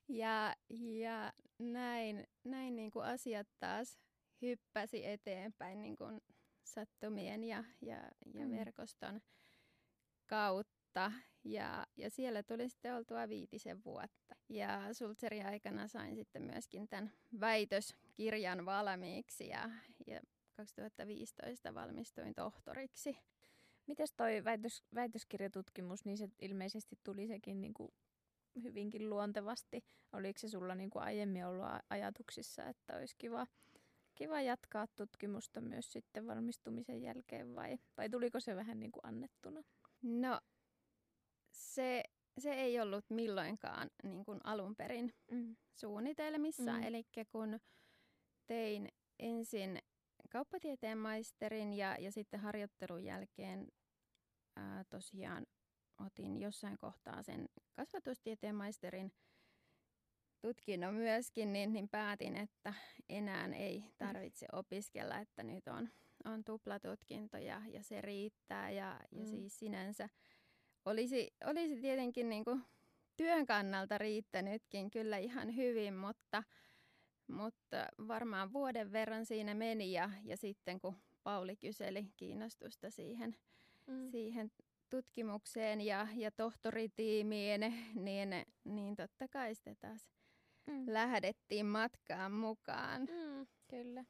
ja, 0.08 0.56
ja 0.80 1.34
näin, 1.60 2.28
näin 2.44 2.76
niin 2.76 2.92
kuin 2.92 3.06
asiat 3.06 3.48
taas 3.60 4.00
hyppäsi 4.42 5.06
eteenpäin 5.06 5.82
niin 5.82 5.96
kuin 5.96 6.22
sattumien 6.64 7.44
ja, 7.44 7.64
ja, 7.82 7.98
ja 8.34 8.46
mm. 8.46 8.52
verkoston 8.52 9.22
kautta. 10.28 11.12
Ja, 11.44 11.88
ja 11.98 12.10
siellä 12.10 12.44
tuli 12.44 12.70
sitten 12.70 12.96
oltua 12.96 13.30
viitisen 13.30 13.84
vuotta. 13.84 14.36
Ja 14.50 14.94
Sultserin 14.94 15.46
aikana 15.46 15.88
sain 15.88 16.16
sitten 16.16 16.42
myöskin 16.42 16.88
tämän 16.88 17.12
väitöskirjan 17.40 18.66
valmiiksi 18.66 19.48
ja, 19.48 19.70
ja 20.08 20.22
2015 20.56 21.74
valmistuin 21.74 22.34
tohtoriksi. 22.34 23.18
Mites 23.88 24.14
toi 24.14 24.44
väitös, 24.44 24.84
väitöskirjatutkimus, 24.96 26.06
niin 26.06 26.18
se 26.18 26.30
ilmeisesti 26.42 27.00
tuli 27.04 27.28
sekin 27.28 27.62
niin 27.62 27.74
kuin 27.74 27.92
hyvinkin 28.64 29.10
luontevasti. 29.10 29.86
Oliko 30.14 30.40
se 30.40 30.50
sulla 30.50 30.76
niin 30.76 30.90
kuin 30.90 31.04
aiemmin 31.04 31.46
ollut 31.46 31.66
ajatuksissa, 31.90 32.66
että 32.66 32.98
olisi 32.98 33.16
kiva, 33.18 33.48
kiva 34.16 34.42
jatkaa 34.42 34.88
tutkimusta 34.96 35.62
myös 35.62 35.92
sitten 35.92 36.28
valmistumisen 36.28 37.02
jälkeen 37.02 37.56
vai, 37.56 37.78
vai 37.98 38.10
tuliko 38.10 38.40
se 38.40 38.56
vähän 38.56 38.80
niin 38.80 38.92
kuin 38.92 39.06
annettuna? 39.06 39.64
No 40.02 40.42
se, 41.52 42.04
se 42.38 42.54
ei 42.54 42.80
ollut 42.80 43.06
milloinkaan 43.10 43.90
niin 44.04 44.26
kuin 44.26 44.40
alun 44.44 44.76
perin 44.76 45.14
mm. 45.32 45.56
suunnitelmissa. 45.74 46.72
Mm. 46.72 46.84
Eli 46.84 47.04
kun 47.32 47.60
tein 48.48 48.90
ensin 49.20 49.80
kauppatieteen 50.30 50.98
maisterin 50.98 51.74
ja, 51.74 51.96
ja 52.00 52.12
sitten 52.12 52.40
harjoittelun 52.40 53.04
jälkeen 53.04 53.68
ää, 54.56 54.84
tosiaan 54.90 55.46
otin 56.06 56.42
jossain 56.42 56.78
kohtaa 56.78 57.24
sen 57.24 57.50
kasvatustieteen 57.74 58.56
maisterin 58.56 59.12
tutkinnon 60.42 60.94
myöskin, 60.94 61.54
niin, 61.54 61.74
niin 61.74 61.90
päätin, 61.90 62.38
että 62.38 62.74
enää 63.10 63.46
ei 63.56 63.84
tarvitse 63.98 64.46
opiskella, 64.52 65.18
että 65.18 65.44
nyt 65.44 65.68
on, 65.68 65.90
on 66.26 66.44
tuplatutkinto 66.44 67.38
ja, 67.38 67.62
ja 67.68 67.84
se 67.84 68.02
riittää. 68.02 68.70
Ja, 68.70 69.00
ja 69.12 69.24
mm. 69.24 69.26
siis 69.26 69.60
sinänsä 69.60 70.10
olisi, 70.86 71.34
olisi 71.46 71.82
tietenkin 71.82 72.30
niin 72.30 72.44
kuin 72.44 72.64
työn 73.18 73.46
kannalta 73.46 73.98
riittänytkin 73.98 74.92
kyllä 74.92 75.18
ihan 75.18 75.56
hyvin, 75.56 75.94
mutta, 75.94 76.44
mutta 77.28 77.88
varmaan 78.08 78.54
vuoden 78.54 78.92
verran 78.92 79.26
siinä 79.26 79.54
meni 79.54 79.92
ja, 79.92 80.10
ja 80.24 80.38
sitten 80.38 80.80
kun 80.80 80.96
Pauli 81.24 81.56
kyseli 81.56 82.14
kiinnostusta 82.18 82.90
siihen, 82.90 83.36
mm. 83.88 84.08
siihen 84.08 84.52
tutkimukseen 84.90 85.82
ja, 85.82 86.08
ja 86.16 86.32
tohtoritiimiin, 86.32 87.62
niin, 87.96 88.30
niin 88.64 88.96
totta 88.96 89.28
kai 89.28 89.56
sitä 89.56 89.76
taas 89.76 90.10
mm. 90.68 90.84
lähdettiin 90.88 91.66
matkaan 91.66 92.32
mukaan. 92.32 93.02
Mm, 93.02 93.48
kyllä. 93.68 94.06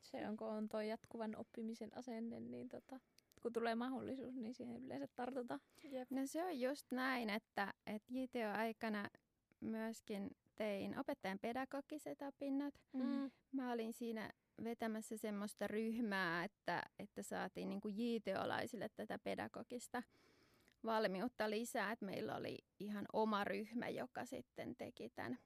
Se 0.00 0.28
on, 0.28 0.36
kun 0.36 0.48
on 0.48 0.68
tuo 0.68 0.80
jatkuvan 0.80 1.36
oppimisen 1.36 1.96
asenne, 1.96 2.40
niin 2.40 2.68
tota, 2.68 3.00
kun 3.42 3.52
tulee 3.52 3.74
mahdollisuus, 3.74 4.36
niin 4.36 4.54
siihen 4.54 4.84
yleensä 4.84 5.08
tartutaan. 5.16 5.60
Jep. 5.84 6.10
No 6.10 6.26
se 6.26 6.44
on 6.44 6.60
just 6.60 6.86
näin, 6.92 7.30
että, 7.30 7.74
että 7.86 8.12
JTO-aikana 8.12 9.10
myöskin 9.60 10.30
tein 10.58 10.98
opettajan 10.98 11.38
pedagogiset 11.38 12.22
opinnot. 12.22 12.74
Mm. 12.92 13.30
Mä 13.52 13.72
olin 13.72 13.92
siinä 13.92 14.32
vetämässä 14.64 15.16
semmoista 15.16 15.66
ryhmää, 15.66 16.44
että, 16.44 16.82
että 16.98 17.22
saatiin 17.22 17.68
niin 17.68 17.80
kuin 17.80 17.94
JTO-laisille 17.98 18.88
tätä 18.88 19.18
pedagogista 19.18 20.02
valmiutta 20.84 21.50
lisää. 21.50 21.92
Että 21.92 22.04
meillä 22.04 22.36
oli 22.36 22.58
ihan 22.80 23.06
oma 23.12 23.44
ryhmä, 23.44 23.88
joka 23.88 24.24
sitten 24.24 24.76
teki 24.76 25.10
tämän, 25.10 25.38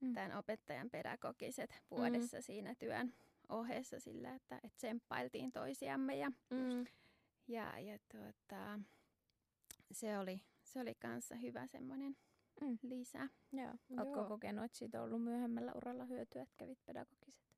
mm. 0.00 0.14
tämän 0.14 0.36
opettajan 0.38 0.90
pedagogiset 0.90 1.82
vuodessa 1.90 2.36
mm. 2.36 2.42
siinä 2.42 2.74
työn 2.74 3.14
ohessa 3.48 4.00
sillä, 4.00 4.34
että, 4.34 4.56
että 4.56 4.76
tsemppailtiin 4.76 5.52
toisiamme. 5.52 6.16
Ja, 6.16 6.32
mm. 6.50 6.86
ja, 7.48 7.78
ja 7.78 7.98
tuota, 8.12 8.80
se 9.92 10.18
oli, 10.18 10.40
se 10.64 10.80
oli 10.80 10.94
kanssa 10.94 11.34
hyvä 11.34 11.66
semmoinen 11.66 12.16
mm. 12.60 12.78
lisä. 12.82 13.28
Joo. 13.52 13.74
Oletko 13.98 14.20
Joo. 14.20 14.28
kokenut, 14.28 14.64
että 14.64 14.78
siitä 14.78 15.02
on 15.02 15.04
ollut 15.04 15.24
myöhemmällä 15.24 15.72
uralla 15.74 16.04
hyötyä, 16.04 16.42
että 16.42 16.54
kävit 16.56 16.78
pedagogiset? 16.86 17.48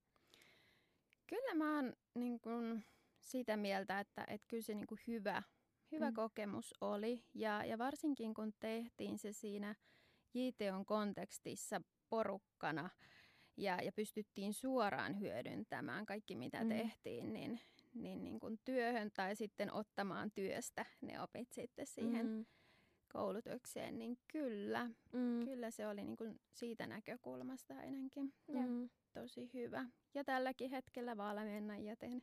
Kyllä 1.26 1.54
mä 1.54 1.76
oon 1.76 1.92
niin 2.14 2.40
kun, 2.40 2.83
sitä 3.21 3.57
mieltä, 3.57 4.00
että, 4.00 4.25
että 4.28 4.47
kyllä 4.49 4.62
se 4.62 4.75
niin 4.75 4.87
kun 4.87 4.99
hyvä, 5.07 5.42
hyvä 5.92 6.11
mm. 6.11 6.14
kokemus 6.14 6.75
oli. 6.80 7.25
Ja, 7.35 7.64
ja 7.64 7.78
varsinkin 7.78 8.35
kun 8.35 8.52
tehtiin 8.61 9.19
se 9.19 9.33
siinä 9.33 9.75
JTOn 10.35 10.87
kontekstissa 10.87 11.80
porukkana 12.09 12.90
ja, 13.57 13.78
ja 13.83 13.92
pystyttiin 13.92 14.54
suoraan 14.54 15.21
hyödyntämään 15.21 16.07
kaikki, 16.07 16.37
mitä 16.37 16.64
mm. 16.64 16.69
tehtiin, 16.69 17.33
niin, 17.33 17.61
niin, 17.95 18.25
niin 18.25 18.40
kun 18.40 18.59
työhön 18.64 19.11
tai 19.11 19.37
sitten 19.37 19.73
ottamaan 19.73 20.30
työstä 20.30 20.87
ne 21.00 21.21
opit 21.21 21.52
sitten 21.52 21.87
siihen 21.87 22.26
mm. 22.26 22.47
Koulutukseen, 23.12 23.99
niin 23.99 24.19
kyllä, 24.29 24.90
mm. 25.12 25.45
kyllä 25.45 25.71
se 25.71 25.87
oli 25.87 26.05
niin 26.05 26.17
kun 26.17 26.40
siitä 26.52 26.87
näkökulmasta 26.87 27.75
ainakin. 27.75 28.35
Mm 28.49 28.88
tosi 29.12 29.50
hyvä. 29.55 29.87
Ja 30.14 30.25
tälläkin 30.25 30.71
hetkellä 30.71 31.17
valmennan, 31.17 31.85
joten 31.85 32.23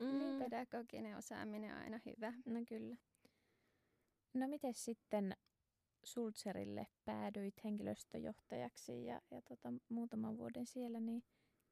mm. 0.00 0.38
pedagoginen 0.38 1.16
osaaminen 1.16 1.74
on 1.74 1.82
aina 1.82 2.00
hyvä. 2.06 2.32
No 2.46 2.60
kyllä. 2.68 2.96
No 4.34 4.48
miten 4.48 4.74
sitten 4.74 5.36
Sultserille 6.04 6.86
päädyit 7.04 7.64
henkilöstöjohtajaksi 7.64 9.04
ja, 9.04 9.20
ja 9.30 9.42
tota, 9.42 9.72
muutaman 9.88 10.38
vuoden 10.38 10.66
siellä, 10.66 11.00
niin 11.00 11.22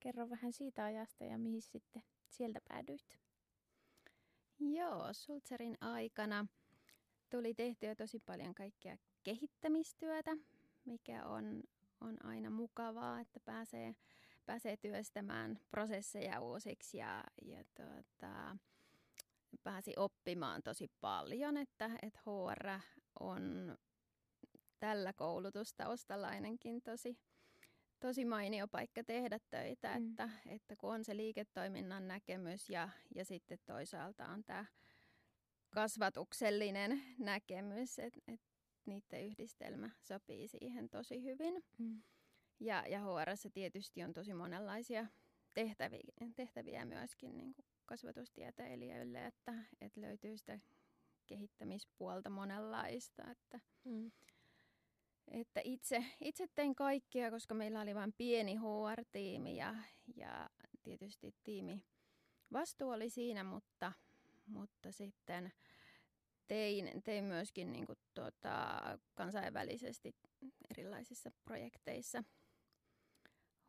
kerro 0.01 0.31
vähän 0.31 0.53
siitä 0.53 0.85
ajasta 0.85 1.25
ja 1.25 1.39
mihin 1.39 1.63
sitten 1.63 2.03
sieltä 2.29 2.61
päädyit. 2.69 3.19
Joo, 4.59 5.13
Sultserin 5.13 5.77
aikana 5.81 6.47
tuli 7.31 7.55
tehtyä 7.55 7.95
tosi 7.95 8.21
paljon 8.21 8.55
kaikkea 8.55 8.97
kehittämistyötä, 9.23 10.37
mikä 10.85 11.27
on, 11.27 11.63
on 12.01 12.25
aina 12.25 12.51
mukavaa, 12.51 13.21
että 13.21 13.41
pääsee 13.41 13.95
pääsee 14.49 14.77
työstämään 14.77 15.61
prosesseja 15.71 16.41
uusiksi 16.41 16.99
ja, 16.99 17.25
ja 17.43 17.65
tuota, 17.75 18.57
pääsi 19.63 19.93
oppimaan 19.97 20.63
tosi 20.63 20.91
paljon, 21.01 21.57
että, 21.57 21.91
että 22.03 22.21
HR 22.21 22.69
on 23.21 23.77
tällä 24.79 25.13
koulutustaustalla 25.13 26.29
ainakin 26.29 26.83
tosi, 26.83 27.19
tosi 28.01 28.25
mainio 28.25 28.69
paikka 28.69 29.05
tehdä 29.05 29.39
töitä, 29.51 29.99
mm. 29.99 30.11
että, 30.11 30.31
että 30.47 30.77
kun 30.77 30.95
on 30.95 31.05
se 31.05 31.17
liiketoiminnan 31.17 32.09
näkemys 32.09 32.71
ja, 32.71 32.89
ja 33.15 33.25
sitten 33.25 33.59
toisaalta 33.67 34.27
on 34.27 34.45
tämä 34.45 34.65
kasvatuksellinen 35.71 37.03
näkemys, 37.19 37.99
että 37.99 38.21
et 38.29 38.41
niiden 38.87 39.25
yhdistelmä 39.27 39.91
sopii 40.03 40.49
siihen 40.49 40.89
tosi 40.89 41.23
hyvin. 41.25 41.65
Mm. 41.79 42.03
Ja, 42.61 42.85
ja 42.89 43.01
HRS 43.01 43.49
tietysti 43.55 44.05
on 44.05 44.13
tosi 44.13 44.35
monenlaisia 44.35 45.07
tehtäviä, 45.55 46.01
tehtäviä 46.37 46.85
myöskin 46.85 47.37
niin 47.37 47.55
kuin 47.55 47.67
kasvatustieteilijöille, 47.87 49.27
että, 49.27 49.55
että 49.81 50.01
löytyy 50.01 50.37
sitä 50.37 50.59
kehittämispuolta 51.27 52.31
monenlaista. 52.31 53.31
Että, 53.31 53.61
Mm. 53.85 54.11
että 55.29 55.61
itse, 55.65 56.05
itse 56.21 56.47
tein 56.55 56.75
kaikkea, 56.75 57.31
koska 57.31 57.55
meillä 57.55 57.81
oli 57.81 57.95
vain 57.95 58.13
pieni 58.13 58.57
HR-tiimi 58.57 59.57
ja, 59.57 59.75
ja 60.17 60.51
tietysti 60.83 61.35
tiimi 61.45 61.85
vastuu 62.53 62.91
oli 62.91 63.11
siinä, 63.11 63.45
mutta, 63.45 63.93
mutta 64.49 64.93
sitten 64.93 65.53
tein, 66.49 67.03
tein 67.05 67.25
myöskin 67.25 67.73
niin 67.73 67.87
kuin 67.87 67.99
tuota, 68.15 68.81
kansainvälisesti 69.15 70.17
erilaisissa 70.71 71.31
projekteissa 71.45 72.25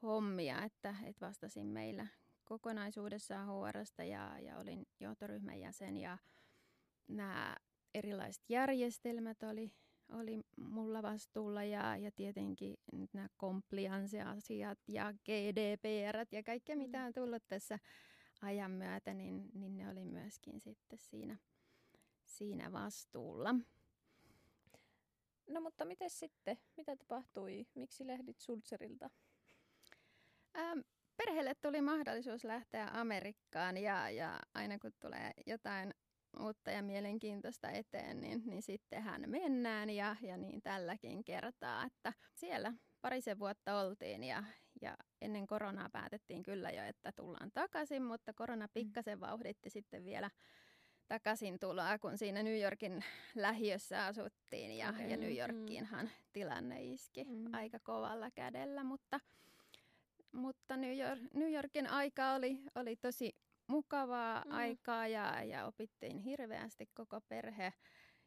hommia, 0.02 0.64
että, 0.64 0.96
että 1.06 1.26
vastasin 1.26 1.68
meillä 1.68 2.08
kokonaisuudessaan 2.46 3.48
HRsta 3.48 4.04
ja, 4.04 4.40
ja 4.40 4.58
olin 4.58 4.88
johtoryhmän 5.00 5.60
jäsen 5.60 5.98
ja 5.98 6.18
nämä 7.08 7.56
erilaiset 7.94 8.44
järjestelmät 8.50 9.44
oli, 9.44 9.72
oli 10.12 10.42
mulla 10.58 11.02
vastuulla 11.02 11.64
ja, 11.64 11.98
ja 11.98 12.12
tietenkin 12.12 12.78
nyt 12.94 13.14
nämä 13.14 13.28
compliance-asiat 13.40 14.80
ja 14.88 15.14
GDPR 15.14 16.26
ja 16.32 16.44
kaikkea 16.44 16.76
Mm. 16.76 16.82
mitä 16.82 17.04
on 17.04 17.14
tullut 17.14 17.44
tässä 17.48 17.80
ajan 18.42 18.72
myötä, 18.72 19.14
niin, 19.14 19.50
niin 19.54 19.78
ne 19.78 19.90
oli 19.90 20.06
myöskin 20.06 20.60
sitten 20.60 21.00
siinä, 21.00 21.38
siinä 22.26 22.72
vastuulla. 22.72 23.56
No 25.50 25.62
mutta 25.62 25.86
miten 25.86 26.10
sitten? 26.10 26.58
Mitä 26.78 26.96
tapahtui? 26.96 27.68
Miksi 27.76 28.08
lähdit 28.08 28.40
Sulzerilta? 28.40 29.10
Ähm, 30.58 30.80
perheelle 31.18 31.56
tuli 31.56 31.82
mahdollisuus 31.82 32.44
lähteä 32.44 32.90
Amerikkaan 32.94 33.78
ja, 33.78 34.10
ja 34.10 34.40
aina 34.54 34.80
kun 34.80 34.92
tulee 35.00 35.32
jotain 35.48 35.94
uutta 36.40 36.72
ja 36.72 36.82
mielenkiintoista 36.82 37.72
eteen, 37.72 38.22
niin, 38.22 38.44
niin 38.46 38.62
sittenhän 38.62 39.24
mennään 39.28 39.90
ja, 39.90 40.16
ja 40.22 40.38
niin 40.38 40.62
tälläkin 40.62 41.24
kertaa, 41.24 41.86
että 41.86 42.14
siellä 42.34 42.74
parisen 43.02 43.40
vuotta 43.40 43.80
oltiin 43.80 44.24
ja, 44.24 44.44
ja 44.82 44.98
ennen 45.22 45.48
koronaa 45.48 45.90
päätettiin 45.90 46.44
kyllä 46.44 46.70
jo, 46.70 46.84
että 46.84 47.12
tullaan 47.12 47.52
takaisin, 47.54 48.04
mutta 48.04 48.34
korona 48.34 48.68
pikkasen 48.74 49.20
vauhditti 49.20 49.70
sitten 49.70 50.06
vielä 50.06 50.30
takaisin 51.08 51.60
tuloa, 51.60 52.00
kun 52.00 52.18
siinä 52.18 52.44
New 52.44 52.62
Yorkin 52.62 53.04
lähiössä 53.36 54.06
asuttiin 54.06 54.78
ja, 54.78 54.90
Okei. 54.90 55.12
ja 55.12 55.18
New 55.18 55.32
Mm, 55.32 55.38
Yorkiinhan 55.38 56.10
tilanne 56.34 56.84
iski 56.84 57.24
Mm. 57.24 57.54
aika 57.54 57.80
kovalla 57.80 58.32
kädellä, 58.32 58.84
mutta, 58.84 59.20
mutta 60.32 60.78
New, 60.78 60.98
York, 60.98 61.20
New 61.34 61.54
Yorkin 61.54 61.88
aika 61.88 62.34
oli, 62.34 62.62
oli 62.76 62.96
tosi 62.96 63.36
mukavaa 63.68 64.42
Mm. 64.46 64.52
mm. 64.52 64.58
aikaa 64.58 65.08
ja, 65.08 65.44
ja 65.44 65.66
opittiin 65.66 66.18
hirveästi 66.18 66.90
koko 66.94 67.22
perhe 67.22 67.74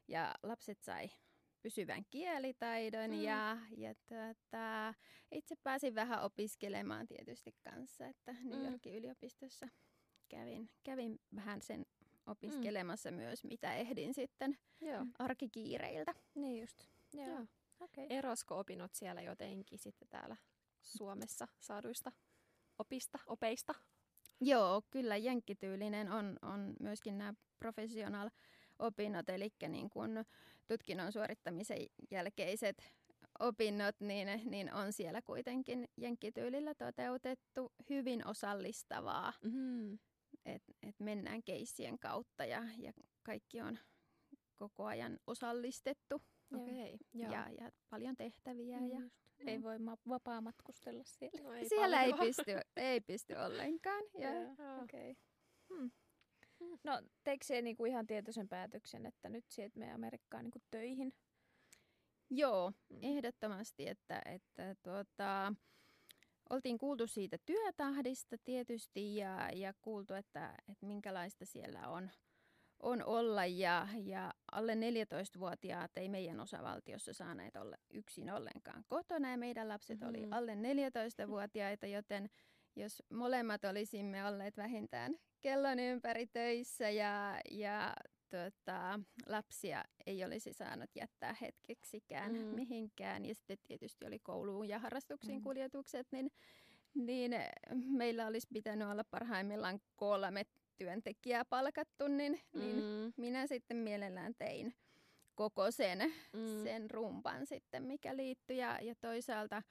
ja 0.08 0.34
lapset 0.42 0.82
sai 0.82 1.10
pysyvän 1.62 2.04
kielitaidon 2.10 3.10
Mm. 3.10 3.22
ja, 3.22 3.58
ja 3.76 3.94
tuota, 3.94 4.94
itse 5.30 5.56
pääsin 5.56 5.94
vähän 5.94 6.22
opiskelemaan 6.22 7.06
tietysti 7.06 7.54
kanssa, 7.64 8.06
että 8.06 8.32
New 8.44 8.58
Mm. 8.58 8.64
Yorkin 8.64 8.94
yliopistossa 8.94 9.68
kävin, 10.28 10.70
kävin 10.82 11.20
vähän 11.34 11.62
sen 11.62 11.86
opiskelemassa 12.26 13.10
myös, 13.10 13.44
mitä 13.44 13.74
ehdin 13.74 14.14
sitten 14.14 14.58
Joo. 14.80 15.06
arkikiireiltä. 15.18 16.14
Niin 16.34 16.60
just. 16.60 16.84
Joo. 17.12 17.26
Joo. 17.28 17.46
Okei. 17.80 18.06
Erosko 18.10 18.58
opinnot 18.58 18.94
siellä 18.94 19.22
jotenkin 19.22 19.78
sitten 19.78 20.08
täällä 20.08 20.36
Suomessa 20.82 21.48
saaduista 21.60 22.12
opista, 22.78 23.18
opeista? 23.26 23.74
Joo, 24.40 24.82
kyllä 24.90 25.16
jenkkityylinen 25.16 26.12
on, 26.12 26.38
on 26.42 26.74
myöskin 26.80 27.18
nämä 27.18 27.34
professional 27.58 28.30
opinnot, 28.78 29.28
eli 29.28 29.50
niin 29.68 29.90
kun 29.90 30.24
tutkinnon 30.68 31.12
suorittamisen 31.12 31.78
jälkeiset 32.10 32.76
opinnot, 33.38 34.00
niin, 34.00 34.28
niin 34.44 34.72
on 34.72 34.92
siellä 34.92 35.22
kuitenkin 35.22 35.88
jenkkityylillä 35.96 36.74
toteutettu 36.74 37.72
hyvin 37.90 38.26
osallistavaa, 38.26 39.32
Mm. 39.44 39.98
että 40.44 40.72
et 40.82 41.00
mennään 41.00 41.42
keissien 41.42 41.98
kautta 41.98 42.44
ja, 42.44 42.62
ja 42.78 42.92
kaikki 43.22 43.60
on 43.60 43.78
koko 44.56 44.84
ajan 44.84 45.18
osallistettu. 45.26 46.22
Okei, 46.54 46.98
joo. 47.14 47.32
ja, 47.32 47.48
ja 47.60 47.70
paljon 47.90 48.16
tehtäviä. 48.16 48.80
Niin 48.80 48.92
Ja, 48.92 49.00
just. 49.00 49.16
Ei 49.46 49.62
voi 49.62 49.78
ma- 49.78 49.96
vapaa 50.08 50.40
matkustella 50.40 51.02
siellä. 51.06 51.42
No 51.42 51.52
ei 51.52 51.68
siellä 51.68 52.02
ei 52.02 52.12
pysty, 52.12 52.52
ei 52.76 53.00
pysty 53.00 53.34
ollenkaan. 53.34 54.04
Ja, 54.18 54.32
Joo. 54.34 54.52
Okei. 54.82 55.10
Okay. 55.10 55.14
Hmm. 55.78 55.90
No, 56.84 57.02
teikö 57.24 57.44
se 57.44 57.62
niinku 57.62 57.84
ihan 57.84 58.06
tietoisen 58.06 58.48
päätöksen, 58.48 59.06
että 59.06 59.28
nyt 59.28 59.44
sieltä 59.48 59.78
me 59.78 59.92
Amerikkaan 59.92 60.44
niinku 60.44 60.58
töihin? 60.70 61.12
Joo, 62.30 62.72
Mm. 62.90 62.98
ehdottomasti, 63.02 63.88
että, 63.88 64.22
että 64.24 64.74
tuota, 64.82 65.54
oltiin 66.50 66.78
kuultu 66.78 67.06
siitä 67.06 67.38
työtahdista 67.46 68.36
tietysti 68.44 69.16
ja, 69.16 69.48
ja 69.54 69.72
kuultu, 69.82 70.14
että, 70.14 70.54
että 70.68 70.86
minkälaista 70.86 71.44
siellä 71.46 71.88
on, 71.88 72.10
on 72.82 73.04
olla 73.04 73.46
ja, 73.46 73.88
ja 74.04 74.34
alle 74.52 74.74
14-vuotiaat 74.74 75.96
ei 75.96 76.08
meidän 76.08 76.40
osavaltiossa 76.40 77.12
saaneet 77.12 77.56
olla 77.56 77.76
yksin 77.94 78.30
ollenkaan 78.30 78.84
kotona 78.88 79.30
ja 79.30 79.36
meidän 79.38 79.68
lapset 79.68 80.00
mm-hmm. 80.00 80.10
oli 80.10 80.22
Mhm. 80.26 80.32
alle 80.32 80.54
14-vuotiaita, 80.54 81.86
joten 81.86 82.28
jos 82.76 83.02
molemmat 83.10 83.64
olisimme 83.64 84.26
olleet 84.26 84.56
vähintään 84.56 85.14
kellon 85.42 85.78
ympäri 85.78 86.26
töissä 86.26 86.90
ja, 86.90 87.40
ja 87.50 87.94
tota, 88.30 89.00
lapsia 89.26 89.84
ei 90.06 90.24
olisi 90.24 90.52
saanut 90.52 90.90
jättää 90.94 91.36
hetkeksikään 91.40 92.32
Mm. 92.32 92.38
mihinkään. 92.38 93.24
Ja 93.24 93.34
sitten 93.34 93.58
tietysti 93.68 94.06
oli 94.06 94.18
kouluun 94.18 94.68
ja 94.68 94.78
harrastuksiin 94.78 95.38
Mm. 95.38 95.42
kuljetukset, 95.42 96.06
niin, 96.12 96.30
niin 96.94 97.34
meillä 97.74 98.26
olisi 98.26 98.46
pitänyt 98.52 98.88
olla 98.88 99.04
parhaimmillaan 99.04 99.80
kolme 99.96 100.42
työntekijää 100.76 101.44
palkattu, 101.44 102.08
niin, 102.08 102.40
mm. 102.52 102.60
niin 102.60 102.76
Mm. 102.76 103.12
minä 103.16 103.46
sitten 103.46 103.76
mielellään 103.76 104.34
tein 104.38 104.74
koko 105.34 105.70
sen, 105.70 105.98
Mm. 106.32 106.62
sen 106.64 106.90
rumpan 106.90 107.46
sitten, 107.46 107.82
mikä 107.82 108.16
liittyi. 108.16 108.56
Ja, 108.58 108.78
ja 108.82 108.94
toisaalta 108.94 109.62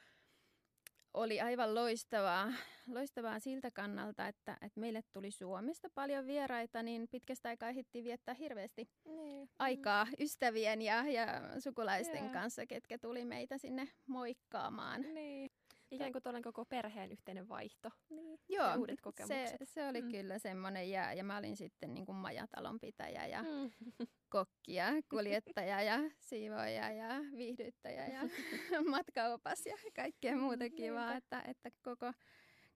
oli 1.13 1.41
aivan 1.41 1.75
loistavaa, 1.75 2.53
loistavaa 2.87 3.39
siltä 3.39 3.71
kannalta, 3.71 4.27
että, 4.27 4.57
että 4.61 4.79
meille 4.79 5.01
tuli 5.13 5.31
Suomesta 5.31 5.89
paljon 5.95 6.27
vieraita, 6.27 6.83
niin 6.83 7.07
pitkästä 7.11 7.49
aikaa 7.49 7.69
ehdittiin 7.69 8.03
viettää 8.03 8.33
hirveästi 8.35 8.89
Niin. 9.05 9.49
aikaa 9.59 10.07
ystävien 10.19 10.81
ja, 10.81 11.03
ja 11.11 11.27
sukulaisten 11.59 12.23
Joo. 12.23 12.33
kanssa, 12.33 12.65
ketkä 12.65 12.97
tuli 12.97 13.25
meitä 13.25 13.57
sinne 13.57 13.87
moikkaamaan. 14.07 15.01
Niin. 15.01 15.49
Ikään 15.91 16.11
kuin 16.11 16.23
tuollainen 16.23 16.43
koko 16.53 16.65
perheen 16.65 17.11
yhteinen 17.11 17.49
vaihto. 17.49 17.89
niin. 18.09 18.39
Joo, 18.49 18.75
uudet 18.77 18.95
se, 18.99 19.01
kokemukset. 19.01 19.57
se 19.63 19.87
oli 19.87 20.01
Mm. 20.01 20.05
mm. 20.07 20.11
kyllä 20.11 20.39
semmoinen 20.39 20.91
ja, 20.91 21.13
ja 21.13 21.23
mä 21.23 21.37
olin 21.37 21.55
sitten 21.57 21.93
niin 21.93 22.05
kuin 22.05 22.15
majatalonpitäjä 22.15 23.27
ja 23.27 23.41
Mm. 23.43 23.71
kokki 24.29 24.73
ja 24.73 24.85
kuljettaja 25.09 25.81
ja 25.81 25.99
siivoja 26.19 26.91
ja 26.91 27.19
viihdyttäjä 27.37 28.07
ja 28.07 28.21
matkaopas 28.91 29.65
ja 29.65 29.77
kaikkea 29.95 30.37
muuta 30.37 30.69
kivaa, 30.69 30.99
Niinpä. 31.11 31.17
että, 31.17 31.41
että 31.51 31.69
koko 31.83 32.13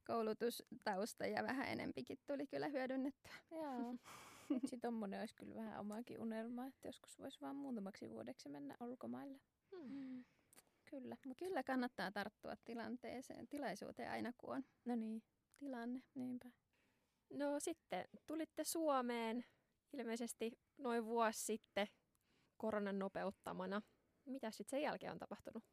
koulutustausta 0.08 1.25
ja 1.25 1.43
vähän 1.43 1.67
enempikin 1.67 2.17
tuli 2.28 2.47
kyllä 2.47 2.67
hyödynnettyä. 2.67 3.34
Joo. 3.51 3.95
Sitten 4.60 4.82
tommonen 4.82 5.19
olisi 5.19 5.36
kyllä 5.36 5.56
vähän 5.56 5.80
omaakin 5.80 6.19
unelma, 6.21 6.67
että 6.67 6.88
joskus 6.88 7.19
voisi 7.19 7.41
vaan 7.41 7.56
muutamaksi 7.56 8.10
vuodeksi 8.10 8.49
mennä 8.49 8.75
ulkomaille. 8.82 9.39
Mm. 9.71 10.25
Kyllä. 11.01 11.17
Mut, 11.25 11.38
Kyllä 11.38 11.63
kannattaa 11.63 12.12
tarttua 12.12 12.55
tilanteeseen, 12.65 13.47
tilaisuuteen 13.47 14.12
aina 14.12 14.34
kun 14.38 14.55
on 14.55 14.63
no 14.86 14.95
niin, 14.95 15.23
tilanne. 15.58 16.03
niinpä. 16.13 16.49
No 17.29 17.60
sitten 17.60 18.05
tulitte 18.27 18.63
Suomeen 18.63 19.45
ilmeisesti 19.93 20.60
noin 20.77 21.05
vuosi 21.05 21.45
sitten 21.45 21.88
koronan 22.58 22.99
nopeuttamana. 22.99 23.81
Mitä 24.25 24.51
sitten 24.51 24.77
sen 24.77 24.81
jälkeen 24.81 25.12
on 25.12 25.19
tapahtunut? 25.19 25.63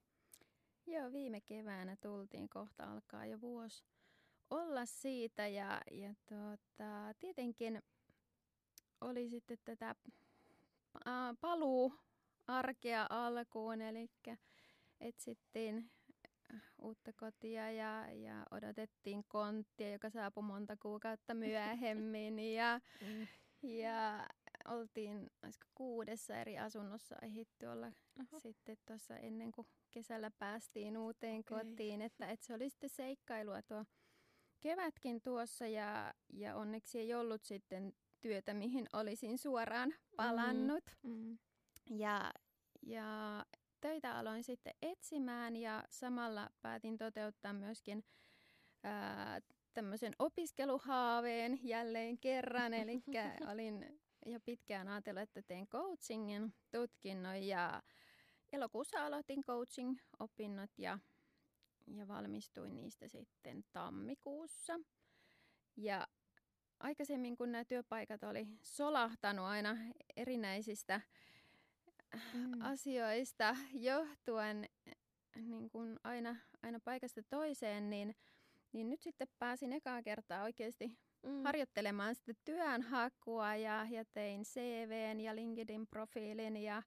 Joo, 0.87 1.13
viime 1.13 1.41
keväänä 1.41 1.97
tultiin, 1.97 2.49
kohta 2.49 2.93
alkaa 2.93 3.27
jo 3.27 3.41
vuosi 3.41 3.85
olla 4.51 4.85
siitä 4.87 5.49
ja, 5.49 5.81
ja 5.91 6.15
tuota, 6.29 7.15
tietenkin 7.19 7.83
oli 9.01 9.29
sitten 9.29 9.59
tätä 9.65 9.95
paluu 11.41 11.95
arkea 12.47 13.07
alkuun, 13.11 13.81
eli 13.81 14.11
etsittiin 15.03 15.91
uutta 16.83 17.13
kotia 17.13 17.71
ja, 17.71 18.13
ja 18.13 18.47
odotettiin 18.51 19.25
konttia, 19.29 19.93
joka 19.93 20.11
saapui 20.11 20.43
monta 20.43 20.77
kuukautta 20.77 21.35
myöhemmin 21.35 22.39
ja, 22.59 22.81
Mm. 23.01 23.27
ja 23.63 24.29
oltiin 24.69 25.31
olisiko 25.43 25.67
kuudessa 25.75 26.37
eri 26.37 26.59
asunnossa 26.59 27.17
ehditty 27.23 27.67
olla 27.67 27.93
Oho. 28.21 28.39
sitten 28.41 28.77
tuossa 28.87 29.17
ennen 29.17 29.53
kuin 29.53 29.67
kesällä 29.91 30.31
päästiin 30.31 30.99
uuteen 30.99 31.41
Okei. 31.41 31.59
kotiin. 31.59 32.03
Että, 32.03 32.27
että 32.27 32.47
se 32.47 32.55
oli 32.55 32.71
sitten 32.71 32.91
seikkailua 32.91 33.63
tuo 33.63 33.85
kevätkin 34.61 35.21
tuossa 35.23 35.67
ja, 35.67 36.15
ja 36.33 36.57
onneksi 36.57 36.99
ei 36.99 37.15
ollut 37.15 37.45
sitten 37.45 37.93
työtä, 38.21 38.55
mihin 38.55 38.87
olisin 38.93 39.39
suoraan 39.39 39.95
palannut. 40.17 40.85
Mm. 41.03 41.39
Ja, 41.91 42.33
ja 42.83 43.45
töitä 43.83 44.19
aloin 44.19 44.45
sitten 44.45 44.75
etsimään 44.83 45.57
ja 45.57 45.85
samalla 45.91 46.51
päätin 46.63 46.99
toteuttaa 46.99 47.53
myöskin 47.53 48.05
ää, 48.83 49.41
tämmöisen 49.75 50.13
opiskeluhaaveen 50.19 51.61
jälleen 51.63 52.19
kerran. 52.19 52.75
Eli 52.75 53.03
olin 53.53 54.01
jo 54.27 54.41
pitkään 54.41 54.89
ajatellut, 54.89 55.23
että 55.23 55.43
teen 55.43 55.67
coachingin 55.67 56.55
tutkinnon 56.71 57.43
ja 57.43 57.83
elokuussa 58.53 59.07
aloitin 59.07 59.45
coaching-opinnot 59.45 60.71
ja, 60.79 60.99
ja 61.87 62.09
valmistuin 62.09 62.77
niistä 62.77 63.09
sitten 63.09 63.65
tammikuussa. 63.73 64.81
Ja 65.77 66.09
aikaisemmin, 66.81 67.37
kun 67.37 67.53
nämä 67.53 67.65
työpaikat 67.65 68.23
oli 68.23 68.47
solahtanut 68.63 69.45
aina 69.45 69.77
erinäisistä 70.17 71.01
Mm. 72.35 72.61
asioista 72.63 73.57
johtuen 73.73 74.69
niin 75.37 75.71
kuin 75.71 75.97
aina, 76.05 76.37
aina 76.63 76.79
paikasta 76.85 77.23
toiseen, 77.31 77.91
niin, 77.91 78.15
niin 78.73 78.91
nyt 78.91 79.03
sitten 79.03 79.29
pääsin 79.39 79.73
ekaa 79.73 80.03
kertaa 80.03 80.43
oikeasti 80.43 80.99
Mm. 81.27 81.43
harjoittelemaan 81.45 82.15
sitä 82.15 82.33
työnhakua 82.45 83.55
ja, 83.55 83.87
ja 83.91 84.05
tein 84.13 84.43
CVn 84.43 85.21
ja 85.21 85.33
LinkedIn-profiilin 85.35 86.57
ja, 86.57 86.83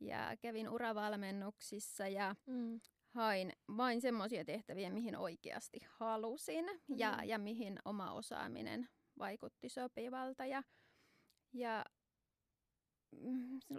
ja 0.00 0.36
kävin 0.40 0.68
uravalmennuksissa 0.68 2.08
ja 2.08 2.36
Mm. 2.46 2.80
hain 3.14 3.52
vain 3.76 4.00
semmoisia 4.00 4.44
tehtäviä, 4.44 4.90
mihin 4.90 5.16
oikeasti 5.16 5.78
halusin 5.88 6.64
ja, 6.88 7.12
Mm. 7.22 7.28
ja 7.28 7.38
mihin 7.38 7.78
oma 7.84 8.12
osaaminen 8.12 8.88
vaikutti 9.18 9.68
sopivalta. 9.68 10.46
Ja, 10.46 10.62
ja 11.52 11.84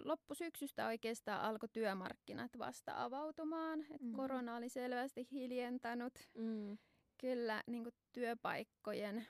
loppusyksystä 0.04 0.88
oikeastaan 0.88 1.42
alkoi 1.42 1.70
työmarkkinat 1.70 2.52
vasta 2.58 3.04
avautumaan. 3.04 3.86
Et 3.92 4.02
Mm. 4.02 4.12
Korona 4.14 4.56
oli 4.56 4.70
selvästi 4.70 5.28
hiljentänyt 5.32 6.30
Mm. 6.34 6.78
kyllä 7.18 7.64
niin 7.68 7.84
kuin 7.84 7.96
työpaikkojen 8.14 9.28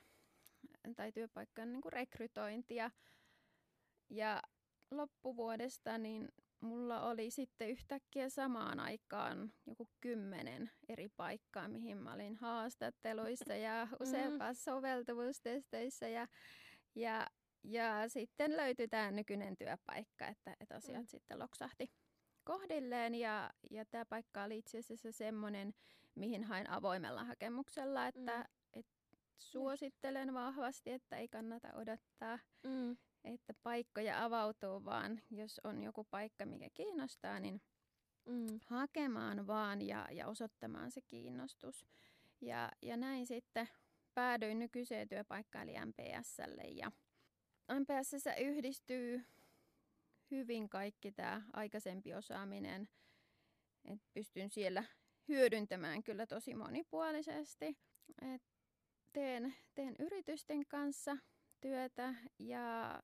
tai 0.96 1.12
työpaikkojen 1.12 1.72
niin 1.72 1.82
kuin 1.82 1.92
rekrytointia. 1.92 2.90
Ja 4.10 4.42
loppuvuodesta 4.90 5.98
niin 5.98 6.28
mulla 6.60 7.02
oli 7.02 7.30
sitten 7.30 7.70
yhtäkkiä 7.70 8.28
samaan 8.28 8.80
aikaan 8.80 9.52
joku 9.66 9.88
kymmenen 10.00 10.70
eri 10.88 11.08
paikkaa, 11.08 11.68
mihin 11.68 11.98
mä 11.98 12.12
olin 12.12 12.36
haastatteluissa 12.36 13.54
ja 13.54 13.88
useampassa 14.02 14.72
soveltuvuustesteissä 14.72 16.08
ja, 16.08 16.26
ja, 16.94 17.26
ja 17.68 18.08
sitten 18.08 18.56
löytyi 18.56 18.88
tämä 18.88 19.10
nykyinen 19.10 19.56
työpaikka, 19.56 20.26
että, 20.26 20.56
että 20.60 20.74
asiat 20.74 21.00
Mm. 21.02 21.06
sitten 21.06 21.38
loksahti 21.38 21.90
kohdilleen 22.44 23.14
ja, 23.14 23.50
ja 23.70 23.84
tämä 23.84 24.04
paikka 24.04 24.42
oli 24.42 24.58
itse 24.58 24.78
asiassa 24.78 25.12
semmoinen, 25.12 25.74
mihin 26.14 26.44
hain 26.44 26.70
avoimella 26.70 27.24
hakemuksella, 27.24 28.06
että 28.06 28.38
Mm. 28.38 28.44
et 28.80 28.86
suosittelen 29.38 30.34
vahvasti, 30.34 30.90
että 30.90 31.16
ei 31.16 31.28
kannata 31.28 31.68
odottaa, 31.74 32.38
Mm. 32.64 32.96
että 33.24 33.54
paikkoja 33.62 34.24
avautuu, 34.24 34.84
vaan 34.84 35.20
jos 35.30 35.60
on 35.64 35.82
joku 35.82 36.04
paikka, 36.10 36.46
mikä 36.46 36.68
kiinnostaa, 36.74 37.40
niin 37.40 37.60
Mm. 38.26 38.60
hakemaan 38.66 39.46
vaan 39.46 39.82
ja, 39.82 40.08
ja 40.10 40.26
osoittamaan 40.28 40.90
se 40.90 41.00
kiinnostus. 41.00 41.86
Ja, 42.40 42.70
ja 42.82 42.96
näin 42.96 43.26
sitten 43.26 43.68
päädyin 44.14 44.58
nykyiseen 44.58 45.08
työpaikkaan 45.08 45.68
eli 45.68 45.78
MPSlle 45.86 46.62
ja 46.62 46.92
MPSssä 47.72 48.34
yhdistyy 48.34 49.24
hyvin 50.30 50.68
kaikki 50.68 51.12
tämä 51.12 51.42
aikaisempi 51.52 52.14
osaaminen, 52.14 52.88
että 53.84 54.06
pystyn 54.14 54.50
siellä 54.50 54.84
hyödyntämään 55.28 56.02
kyllä 56.02 56.26
tosi 56.26 56.54
monipuolisesti. 56.54 57.78
Et 58.34 58.42
teen, 59.12 59.54
teen 59.74 59.96
yritysten 59.98 60.66
kanssa 60.66 61.16
työtä 61.60 62.14
ja 62.38 63.02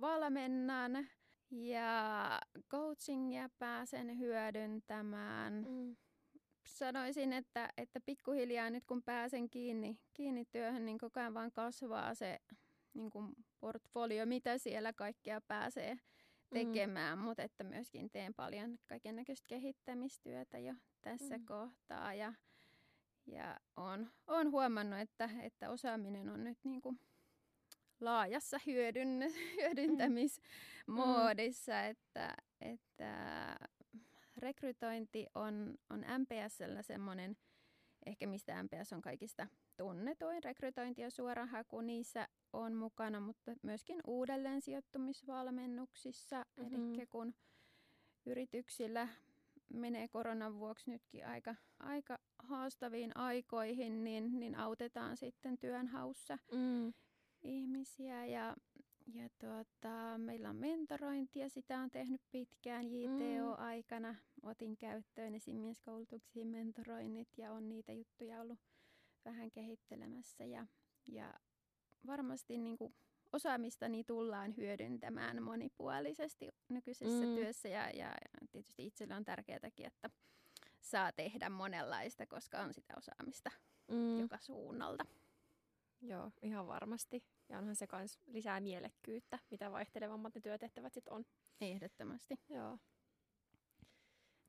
valmennan 0.00 1.08
ja 1.50 2.40
coachingia 2.70 3.48
pääsen 3.58 4.18
hyödyntämään. 4.18 5.66
Mm. 5.68 5.96
Sanoisin, 6.66 7.32
että, 7.32 7.72
että 7.76 8.00
pikkuhiljaa 8.00 8.70
nyt 8.70 8.84
kun 8.84 9.02
pääsen 9.02 9.50
kiinni, 9.50 10.00
kiinni 10.12 10.44
työhön, 10.44 10.84
niin 10.84 10.98
koko 10.98 11.20
ajan 11.20 11.34
vaan 11.34 11.52
kasvaa 11.52 12.14
se 12.14 12.40
niin 12.94 13.10
kuin 13.10 13.36
portfolio, 13.60 14.26
mitä 14.26 14.58
siellä 14.58 14.92
kaikkea 14.92 15.40
pääsee 15.40 15.98
tekemään, 16.54 17.18
mm. 17.18 17.24
mutta 17.24 17.42
että 17.42 17.64
myöskin 17.64 18.10
teen 18.10 18.34
paljon 18.34 18.78
kaiken 18.86 19.16
näköistä 19.16 19.46
kehittämistyötä 19.48 20.58
jo 20.58 20.74
tässä 21.00 21.36
Mm. 21.36 21.42
mm. 21.42 21.46
kohtaa 21.46 22.14
ja, 22.14 22.34
ja 23.26 23.56
on, 23.76 24.10
on 24.26 24.50
huomannut, 24.50 25.00
että, 25.00 25.30
että 25.42 25.70
osaaminen 25.70 26.28
on 26.28 26.44
nyt 26.44 26.58
niin 26.64 26.80
kuin 26.80 27.00
laajassa 28.00 28.58
hyödyn, 28.66 29.24
hyödyntämismoodissa, 29.56 31.72
mm. 31.72 31.90
että, 31.90 32.34
että 32.60 33.56
rekrytointi 34.36 35.26
on, 35.34 35.74
on 35.90 36.04
MPSllä 36.18 36.82
semmoinen, 36.82 37.36
ehkä 38.06 38.26
mistä 38.26 38.62
MPS 38.62 38.92
on 38.92 39.00
kaikista 39.02 39.46
tunnetuin, 39.76 40.44
rekrytointi 40.44 41.02
ja 41.02 41.10
suorahaku, 41.10 41.80
niissä 41.80 42.28
on 42.52 42.74
mukana, 42.74 43.20
mutta 43.20 43.52
myöskin 43.62 44.00
uudelleen 44.06 44.62
sijoittumisvalmennuksissa, 44.62 46.44
Mhm. 46.56 46.94
eli 46.94 47.06
kun 47.06 47.34
yrityksillä 48.26 49.08
menee 49.72 50.08
koronan 50.08 50.58
vuoksi 50.58 50.90
nytkin 50.90 51.26
aika, 51.26 51.54
aika 51.78 52.18
haastaviin 52.38 53.16
aikoihin, 53.16 54.04
niin, 54.04 54.40
niin 54.40 54.54
autetaan 54.54 55.16
sitten 55.16 55.58
työnhaussa 55.58 56.38
Mm. 56.52 56.92
ihmisiä 57.42 58.26
ja, 58.26 58.56
ja 59.14 59.28
tuota, 59.38 60.18
meillä 60.18 60.50
on 60.50 60.56
mentorointia, 60.56 61.48
sitä 61.48 61.78
on 61.78 61.90
tehnyt 61.90 62.20
pitkään 62.30 62.86
JTO-aikana. 62.86 64.14
Otin 64.42 64.76
käyttöön 64.76 65.34
esimieskoulutuksiin 65.34 66.46
mentoroinnit 66.48 67.28
ja 67.38 67.52
on 67.52 67.68
niitä 67.68 67.92
juttuja 67.92 68.40
ollut 68.40 68.58
vähän 69.24 69.50
kehittelemässä 69.50 70.44
ja, 70.44 70.66
ja 71.06 71.34
varmasti 72.06 72.58
niin 72.58 72.78
kuin 72.78 72.94
osaamistani 73.32 74.04
tullaan 74.04 74.56
hyödyntämään 74.56 75.42
monipuolisesti 75.42 76.48
nykyisessä 76.68 77.26
Mm. 77.26 77.34
työssä 77.34 77.68
ja, 77.68 77.90
ja 77.90 78.14
tietysti 78.50 78.86
itselle 78.86 79.14
on 79.14 79.24
tärkeääkin, 79.24 79.86
että 79.86 80.10
saa 80.80 81.12
tehdä 81.12 81.50
monenlaista, 81.50 82.26
koska 82.26 82.58
on 82.60 82.74
sitä 82.74 82.94
osaamista 82.96 83.50
Mm. 83.88 84.20
joka 84.20 84.38
suunnalta. 84.38 85.04
Joo, 86.02 86.32
ihan 86.42 86.66
varmasti. 86.66 87.24
Ja 87.50 87.58
onhan 87.58 87.76
se 87.76 87.86
kans 87.86 88.18
lisää 88.26 88.60
mielekkyyttä, 88.60 89.38
mitä 89.50 89.72
vaihtelevammat 89.72 90.34
ne 90.34 90.40
työtehtävät 90.40 90.94
sitten 90.94 91.12
on. 91.12 91.24
Ehdottomasti. 91.60 92.34
Joo. 92.48 92.78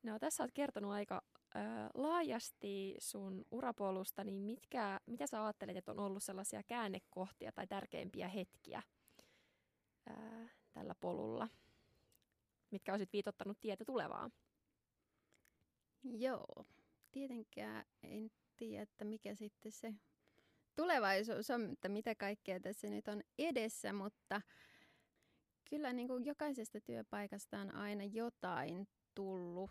No 0.02 0.18
tässä 0.18 0.42
olet 0.42 0.54
kertonut 0.54 0.92
aika 0.92 1.22
ö, 1.56 1.58
laajasti 1.94 2.96
sun 2.98 3.44
urapolusta, 3.50 4.24
niin 4.24 4.34
mitkä, 4.34 5.00
mitä 5.06 5.26
sä 5.26 5.44
ajattelet, 5.44 5.76
että 5.76 5.92
on 5.92 6.00
ollut 6.00 6.22
sellaisia 6.22 6.62
käännekohtia 6.62 7.52
tai 7.52 7.66
tärkeimpiä 7.66 8.28
hetkiä 8.28 8.82
ö, 10.10 10.12
tällä 10.72 10.94
polulla, 11.00 11.48
mitkä 12.70 12.92
olisit 12.92 13.12
viitottanut 13.12 13.60
tietä 13.60 13.84
tulevaan? 13.84 14.32
Joo, 16.02 16.64
tietenkään 17.12 17.84
en 18.02 18.30
tiedä, 18.56 18.82
että 18.82 19.04
mikä 19.04 19.34
sitten 19.34 19.72
se 19.72 19.94
tulevaisuus 20.76 21.50
on, 21.50 21.70
että 21.72 21.88
mitä 21.88 22.14
kaikkea 22.14 22.60
tässä 22.60 22.90
nyt 22.90 23.08
on 23.08 23.22
edessä, 23.38 23.92
mutta 23.92 24.42
kyllä 25.70 25.92
niin 25.92 26.08
kuin 26.08 26.24
jokaisesta 26.24 26.80
työpaikasta 26.80 27.58
on 27.58 27.74
aina 27.74 28.04
jotain 28.04 28.88
tullut 29.14 29.70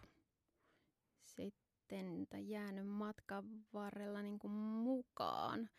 sitten 1.23 2.27
tai 2.29 2.49
jäänyt 2.49 2.87
matkan 2.87 3.43
varrella 3.73 4.21
niin 4.21 4.39
kuin 4.39 4.53
mukaan. 4.53 5.69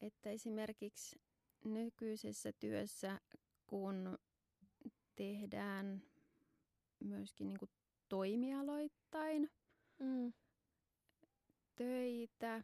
Että 0.00 0.30
esimerkiksi 0.30 1.20
nykyisessä 1.64 2.52
työssä, 2.52 3.20
kun 3.66 4.18
tehdään 5.16 6.02
myöskin 7.00 7.48
niin 7.48 7.58
kuin 7.58 7.70
toimialoittain 8.08 9.50
Mm. 10.00 10.32
töitä, 11.76 12.62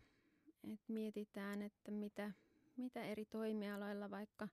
että 0.73 0.93
mietitään, 0.93 1.63
että 1.63 1.91
mitä, 1.91 2.33
mitä 2.77 3.05
eri 3.05 3.25
toimialoilla 3.25 4.11
vaikka 4.11 4.49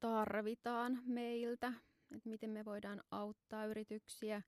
tarvitaan 0.00 1.02
meiltä, 1.06 1.72
että 2.16 2.28
miten 2.28 2.50
me 2.50 2.64
voidaan 2.64 3.02
auttaa 3.10 3.66
yrityksiä, 3.66 4.42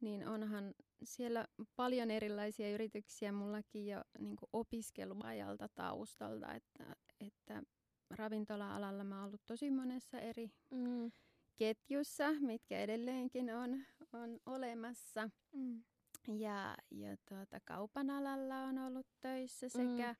niin 0.00 0.28
onhan 0.28 0.74
siellä 1.04 1.46
paljon 1.76 2.10
erilaisia 2.10 2.74
yrityksiä 2.74 3.32
mullakin 3.32 3.86
jo 3.86 4.04
niin 4.18 4.36
opiskeluajalta 4.52 5.68
taustalta, 5.68 6.54
että, 6.54 6.96
että 7.20 7.62
ravintola-alalla 8.10 9.04
mä 9.04 9.16
oon 9.16 9.26
ollut 9.26 9.46
tosi 9.46 9.70
monessa 9.70 10.18
eri 10.18 10.50
mm. 10.70 11.12
ketjussa, 11.56 12.32
mitkä 12.32 12.80
edelleenkin 12.80 13.54
on, 13.54 13.84
on 14.12 14.40
olemassa. 14.46 15.30
Mm. 15.52 15.82
Ja, 16.28 16.76
ja 16.90 17.16
tuota, 17.28 17.60
kaupan 17.64 18.10
alalla 18.10 18.56
on 18.56 18.78
ollut 18.78 19.06
töissä 19.20 19.68
sekä 19.68 20.12
mm. 20.12 20.16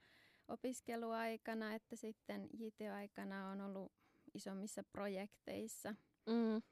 opiskeluaikana 0.49 1.75
että 1.75 1.97
sitten 1.97 2.49
JT-aikana 2.53 3.51
on 3.51 3.61
ollut 3.61 3.93
isommissa 4.35 4.83
projekteissa. 4.93 5.95
Mm. 6.27 6.63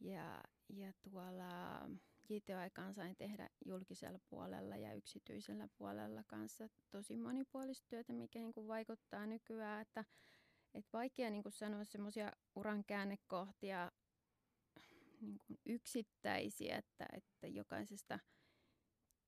Ja, 0.00 0.42
ja 0.68 0.92
tuolla 1.02 1.80
JT-aikaan 2.28 2.94
sain 2.94 3.16
tehdä 3.16 3.48
julkisella 3.64 4.18
puolella 4.28 4.76
ja 4.76 4.94
yksityisellä 4.94 5.68
puolella 5.78 6.22
kanssa 6.26 6.68
tosi 6.90 7.16
monipuolista 7.16 7.86
työtä, 7.88 8.12
mikä 8.12 8.38
niin 8.38 8.52
kuin 8.52 8.68
vaikuttaa 8.68 9.26
nykyään, 9.26 9.82
että 9.82 10.04
et 10.74 10.86
vaikea 10.92 11.30
niin 11.30 11.42
kuin 11.42 11.52
sanoa 11.52 11.84
semmoisia 11.84 12.32
uran 12.54 12.84
käännekohtia 12.84 13.92
niin 15.20 15.38
kuin 15.46 15.58
yksittäisiä, 15.66 16.76
että, 16.76 17.06
että 17.12 17.46
jokaisesta 17.46 18.18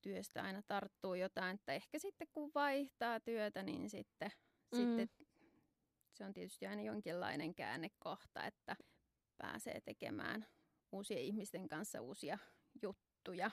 työstä 0.04 0.42
aina 0.42 0.62
tarttuu 0.62 1.14
jotain, 1.14 1.54
että 1.54 1.72
ehkä 1.72 1.98
sitten 1.98 2.28
kun 2.32 2.50
vaihtaa 2.54 3.20
työtä, 3.20 3.62
niin 3.62 3.90
sitten, 3.90 4.30
mm. 4.72 4.76
sitten 4.76 5.08
se 6.12 6.24
on 6.24 6.32
tietysti 6.32 6.66
aina 6.66 6.82
jonkinlainen 6.82 7.54
käännekohta, 7.54 8.46
että 8.46 8.76
pääsee 9.38 9.80
tekemään 9.80 10.46
uusien 10.92 11.20
ihmisten 11.20 11.68
kanssa 11.68 12.00
uusia 12.00 12.38
juttuja. 12.82 13.50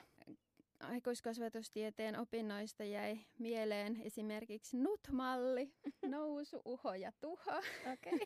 Aikuiskasvatustieteen 0.80 2.18
opinnoista 2.18 2.84
jäi 2.84 3.18
mieleen 3.38 4.02
esimerkiksi 4.02 4.76
NUT-malli, 4.76 5.74
nousu, 6.08 6.62
uho 6.64 6.94
ja 6.94 7.12
tuho, 7.20 7.58
okay. 7.92 8.18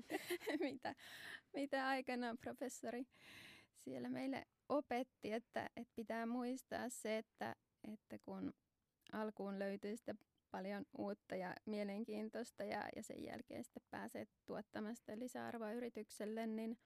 mitä, 0.70 0.94
mitä 1.52 1.88
aikanaan 1.88 2.38
professori 2.38 3.04
siellä 3.84 4.08
meille 4.08 4.46
opetti, 4.68 5.32
että, 5.32 5.70
että 5.76 5.92
pitää 5.96 6.26
muistaa 6.26 6.88
se, 6.88 7.18
että, 7.18 7.56
että 7.92 8.18
kun 8.18 8.54
alkuun 9.12 9.58
löytyy 9.58 9.96
sitä 9.96 10.14
paljon 10.50 10.86
uutta 10.98 11.36
ja 11.36 11.54
mielenkiintoista 11.66 12.64
ja, 12.64 12.88
ja 12.96 13.02
sen 13.02 13.24
jälkeen 13.24 13.64
sitten 13.64 13.82
pääsee 13.90 14.26
tuottamaan 14.46 14.96
sitä 14.96 15.18
lisäarvoa 15.18 15.72
yritykselle, 15.72 16.46
niin, 16.46 16.78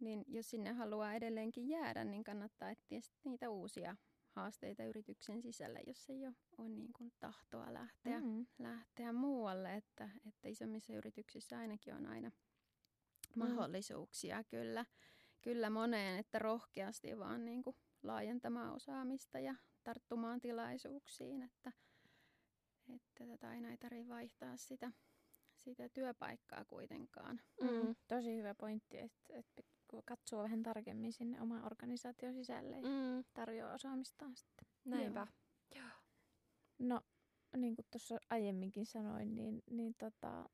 niin 0.00 0.24
jos 0.28 0.50
sinne 0.50 0.72
haluaa 0.72 1.14
edelleenkin 1.14 1.68
jäädä, 1.68 2.04
niin 2.04 2.24
kannattaa 2.24 2.70
etsiä 2.70 3.00
niitä 3.24 3.50
uusia 3.50 3.96
haasteita 4.34 4.84
yrityksen 4.84 5.42
sisällä, 5.42 5.80
jos 5.86 6.10
ei 6.10 6.26
ole, 6.26 6.34
ole 6.58 6.68
niin 6.68 6.92
kuin 6.92 7.12
tahtoa 7.20 7.72
lähteä, 7.72 8.20
mm-hmm. 8.20 8.46
lähteä 8.58 9.12
muualle. 9.12 9.74
Että, 9.74 10.10
että 10.28 10.48
isommissa 10.48 10.92
yrityksissä 10.92 11.58
ainakin 11.58 11.94
on 11.94 12.06
aina 12.06 12.28
mm. 12.28 12.34
mahdollisuuksia 13.38 14.44
kyllä, 14.44 14.84
kyllä 15.42 15.70
moneen, 15.70 16.18
että 16.18 16.38
rohkeasti 16.38 17.18
vaan 17.18 17.44
niin 17.44 17.62
kuin 17.62 17.76
laajentamaan 18.04 18.74
osaamista 18.74 19.38
ja 19.38 19.54
tarttumaan 19.84 20.40
tilaisuuksiin, 20.40 21.42
että, 21.42 21.72
että 22.94 23.26
tätä 23.26 23.48
aina 23.48 23.70
ei 23.70 23.76
tarvitse 23.76 24.08
vaihtaa 24.08 24.56
sitä, 24.56 24.92
sitä 25.56 25.88
työpaikkaa 25.88 26.64
kuitenkaan. 26.64 27.40
Mm. 27.60 27.68
Mm. 27.68 27.94
Tosi 28.08 28.36
hyvä 28.36 28.54
pointti, 28.54 28.98
että, 28.98 29.34
että 29.34 29.62
katsoo 30.04 30.42
vähän 30.42 30.62
tarkemmin 30.62 31.12
sinne 31.12 31.40
oman 31.40 31.64
organisaation 31.64 32.34
sisälle 32.34 32.76
ja 32.76 32.82
mm. 32.82 33.24
tarjoaa 33.34 33.74
osaamistaan 33.74 34.36
sitten. 34.36 34.68
Näinpä. 34.84 35.26
Joo. 35.74 35.88
No, 36.78 37.00
niin 37.56 37.76
kuin 37.76 37.86
tuossa 37.90 38.18
aiemminkin 38.30 38.86
sanoin, 38.86 39.34
niin, 39.34 39.62
niin 39.70 39.94
tota, 39.94 40.48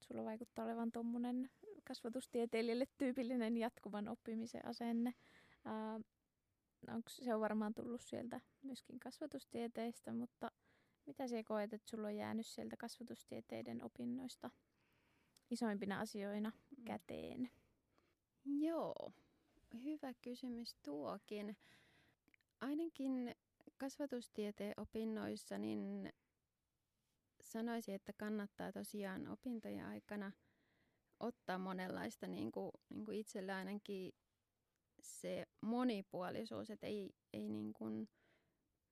sulla 0.00 0.24
vaikuttaa 0.24 0.64
olevan 0.64 0.92
tuommoinen 0.92 1.50
kasvatustieteilijälle 1.84 2.86
tyypillinen 2.98 3.56
jatkuvan 3.56 4.08
oppimisen 4.08 4.66
asenne. 4.66 5.14
Ää, 5.64 6.00
onko 6.88 7.08
se 7.08 7.34
on 7.34 7.40
varmaan 7.40 7.74
tullut 7.74 8.00
sieltä 8.00 8.40
myöskin 8.62 9.00
kasvatustieteistä, 9.00 10.12
mutta 10.12 10.50
mitä 11.06 11.28
sä 11.28 11.42
koet, 11.44 11.72
että 11.72 11.90
sulla 11.90 12.06
on 12.06 12.16
jäänyt 12.16 12.46
sieltä 12.46 12.76
kasvatustieteiden 12.76 13.84
opinnoista 13.84 14.50
isoimpina 15.50 16.00
asioina 16.00 16.50
mm. 16.50 16.84
käteen? 16.84 17.50
Joo, 18.44 19.12
hyvä 19.84 20.14
kysymys 20.14 20.74
tuokin. 20.82 21.56
Ainakin 22.60 23.34
kasvatustieteen 23.76 24.74
opinnoissa 24.76 25.58
niin 25.58 26.12
sanoisin, 27.40 27.94
että 27.94 28.12
kannattaa 28.12 28.72
tosiaan 28.72 29.28
opintojen 29.28 29.86
aikana 29.86 30.32
ottaa 31.20 31.58
monenlaista 31.58 32.26
niin 32.26 32.52
kuin, 32.52 32.70
niin 32.88 33.04
kuin 33.04 33.18
itselle 33.18 33.52
ainakin 33.52 34.12
se 35.00 35.46
monipuolisuus, 35.64 36.70
että 36.70 36.86
ei, 36.86 37.10
ei 37.32 37.48
niin 37.48 37.72
kuin 37.72 38.08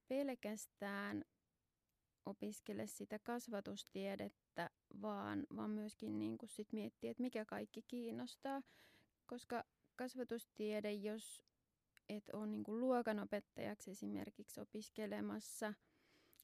pelkästään 0.08 1.24
opiskele 2.26 2.86
sitä 2.86 3.18
kasvatustiedettä, 3.18 4.70
vaan, 5.02 5.46
vaan 5.56 5.70
myöskin 5.70 6.18
niin 6.18 6.38
kuin 6.38 6.48
sit 6.48 6.72
miettiä, 6.72 7.10
että 7.10 7.22
mikä 7.22 7.44
kaikki 7.44 7.82
kiinnostaa. 7.82 8.62
Koska 9.26 9.64
kasvatustiede, 9.96 10.92
jos 10.92 11.42
et 12.08 12.24
ole 12.32 12.46
niin 12.46 12.64
kuin 12.64 12.80
luokanopettajaksi 12.80 13.90
esimerkiksi 13.90 14.60
opiskelemassa, 14.60 15.74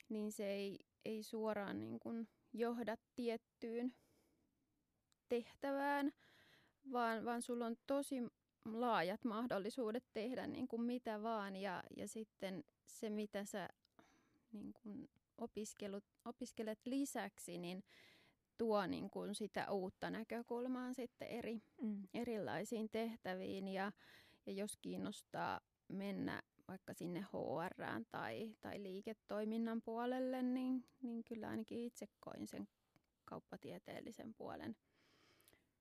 niin 0.08 0.32
se 0.32 0.50
ei, 0.50 0.78
ei 1.04 1.22
suoraan 1.22 1.80
niin 1.80 2.00
kuin 2.00 2.28
johda 2.52 2.96
tiettyyn 3.14 3.94
tehtävään, 5.28 6.12
vaan, 6.92 7.24
vaan 7.24 7.42
sulla 7.42 7.66
on 7.66 7.76
tosi 7.86 8.16
laajat 8.72 9.24
mahdollisuudet 9.24 10.04
tehdä 10.12 10.46
niin 10.46 10.68
kuin 10.68 10.82
mitä 10.82 11.22
vaan. 11.22 11.56
Ja, 11.56 11.82
ja 11.96 12.08
sitten 12.08 12.64
se, 12.86 13.10
mitä 13.10 13.44
sä 13.44 13.68
niin 14.52 14.72
kuin 14.72 15.08
opiskelut, 15.38 16.04
opiskelet 16.24 16.78
lisäksi, 16.84 17.58
niin 17.58 17.84
tuo 18.58 18.86
niin 18.86 19.10
kuin 19.10 19.34
sitä 19.34 19.70
uutta 19.70 20.10
näkökulmaa 20.10 20.92
sitten 20.94 21.28
eri, 21.28 21.62
mm. 21.82 22.02
erilaisiin 22.14 22.88
tehtäviin. 22.90 23.68
Ja, 23.68 23.92
ja 24.46 24.52
jos 24.52 24.76
kiinnostaa 24.76 25.60
mennä 25.88 26.42
vaikka 26.68 26.94
sinne 26.94 27.20
HR 27.20 27.94
tai, 28.10 28.56
tai 28.60 28.82
liiketoiminnan 28.82 29.82
puolelle, 29.82 30.42
niin, 30.42 30.84
niin 31.02 31.24
kyllä 31.24 31.48
ainakin 31.48 31.80
itse 31.80 32.06
koin 32.20 32.46
sen 32.46 32.68
kauppatieteellisen 33.24 34.34
puolen 34.34 34.76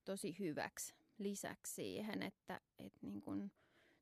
tosi 0.05 0.39
hyväksi 0.39 0.95
lisäksi 1.17 1.73
siihen, 1.73 2.23
että, 2.23 2.61
että 2.79 2.99
niin 3.01 3.21
kuin 3.21 3.51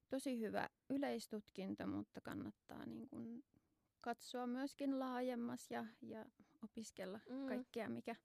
tosi 0.10 0.40
hyvä 0.40 0.70
yleistutkinto, 0.90 1.88
mutta 1.88 2.22
kannattaa 2.22 2.86
niin 2.86 3.10
kuin 3.10 3.44
katsoa 4.02 4.48
myöskin 4.48 5.00
laajemmas 5.00 5.72
ja, 5.72 5.86
ja 6.02 6.26
opiskella 6.64 7.20
mm. 7.30 7.48
kaikkea, 7.48 7.90
mikä, 7.90 8.16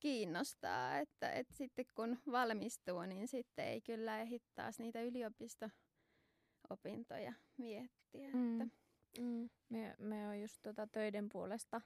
kiinnostaa, 0.00 0.98
että, 0.98 1.32
että 1.32 1.54
sitten 1.54 1.84
kun 1.94 2.18
valmistuu, 2.32 3.02
niin 3.02 3.28
sitten 3.28 3.64
ei 3.64 3.80
kyllä 3.80 4.20
ehdi 4.20 4.38
taas 4.54 4.78
niitä 4.78 5.02
yliopisto-opintoja 5.02 7.32
miettiä. 7.56 8.30
Mm. 8.32 8.60
Että. 8.60 8.76
Mm. 9.18 9.50
Me, 9.68 9.94
me 9.98 10.28
on 10.28 10.40
just 10.40 10.62
tota 10.62 10.86
töiden 10.86 11.28
puolesta 11.28 11.80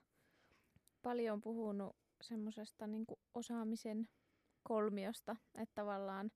paljon 1.03 1.41
puhunut 1.41 1.97
semmoisesta 2.23 2.87
niin 2.87 3.07
osaamisen 3.35 4.09
kolmiosta, 4.65 5.37
että 5.55 5.75
tavallaan 5.75 6.31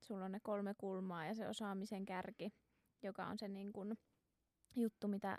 sulla 0.00 0.24
on 0.24 0.32
ne 0.32 0.40
kolme 0.42 0.74
kulmaa 0.78 1.26
ja 1.26 1.34
se 1.34 1.48
osaamisen 1.48 2.04
kärki, 2.04 2.50
joka 3.02 3.26
on 3.26 3.38
se 3.38 3.48
niin 3.48 3.72
kuin 3.72 3.94
juttu, 4.76 5.08
mitä, 5.08 5.38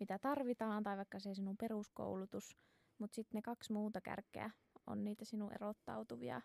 mitä 0.00 0.18
tarvitaan, 0.18 0.82
tai 0.82 0.96
vaikka 0.96 1.18
se 1.18 1.34
sinun 1.34 1.56
peruskoulutus, 1.56 2.56
mutta 2.98 3.14
sitten 3.14 3.38
ne 3.38 3.42
kaksi 3.42 3.72
muuta 3.72 4.00
kärkeä 4.00 4.50
on 4.86 5.04
niitä 5.04 5.24
sinun 5.24 5.52
erottautuvia 5.52 6.40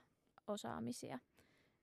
osaamisia, 0.47 1.19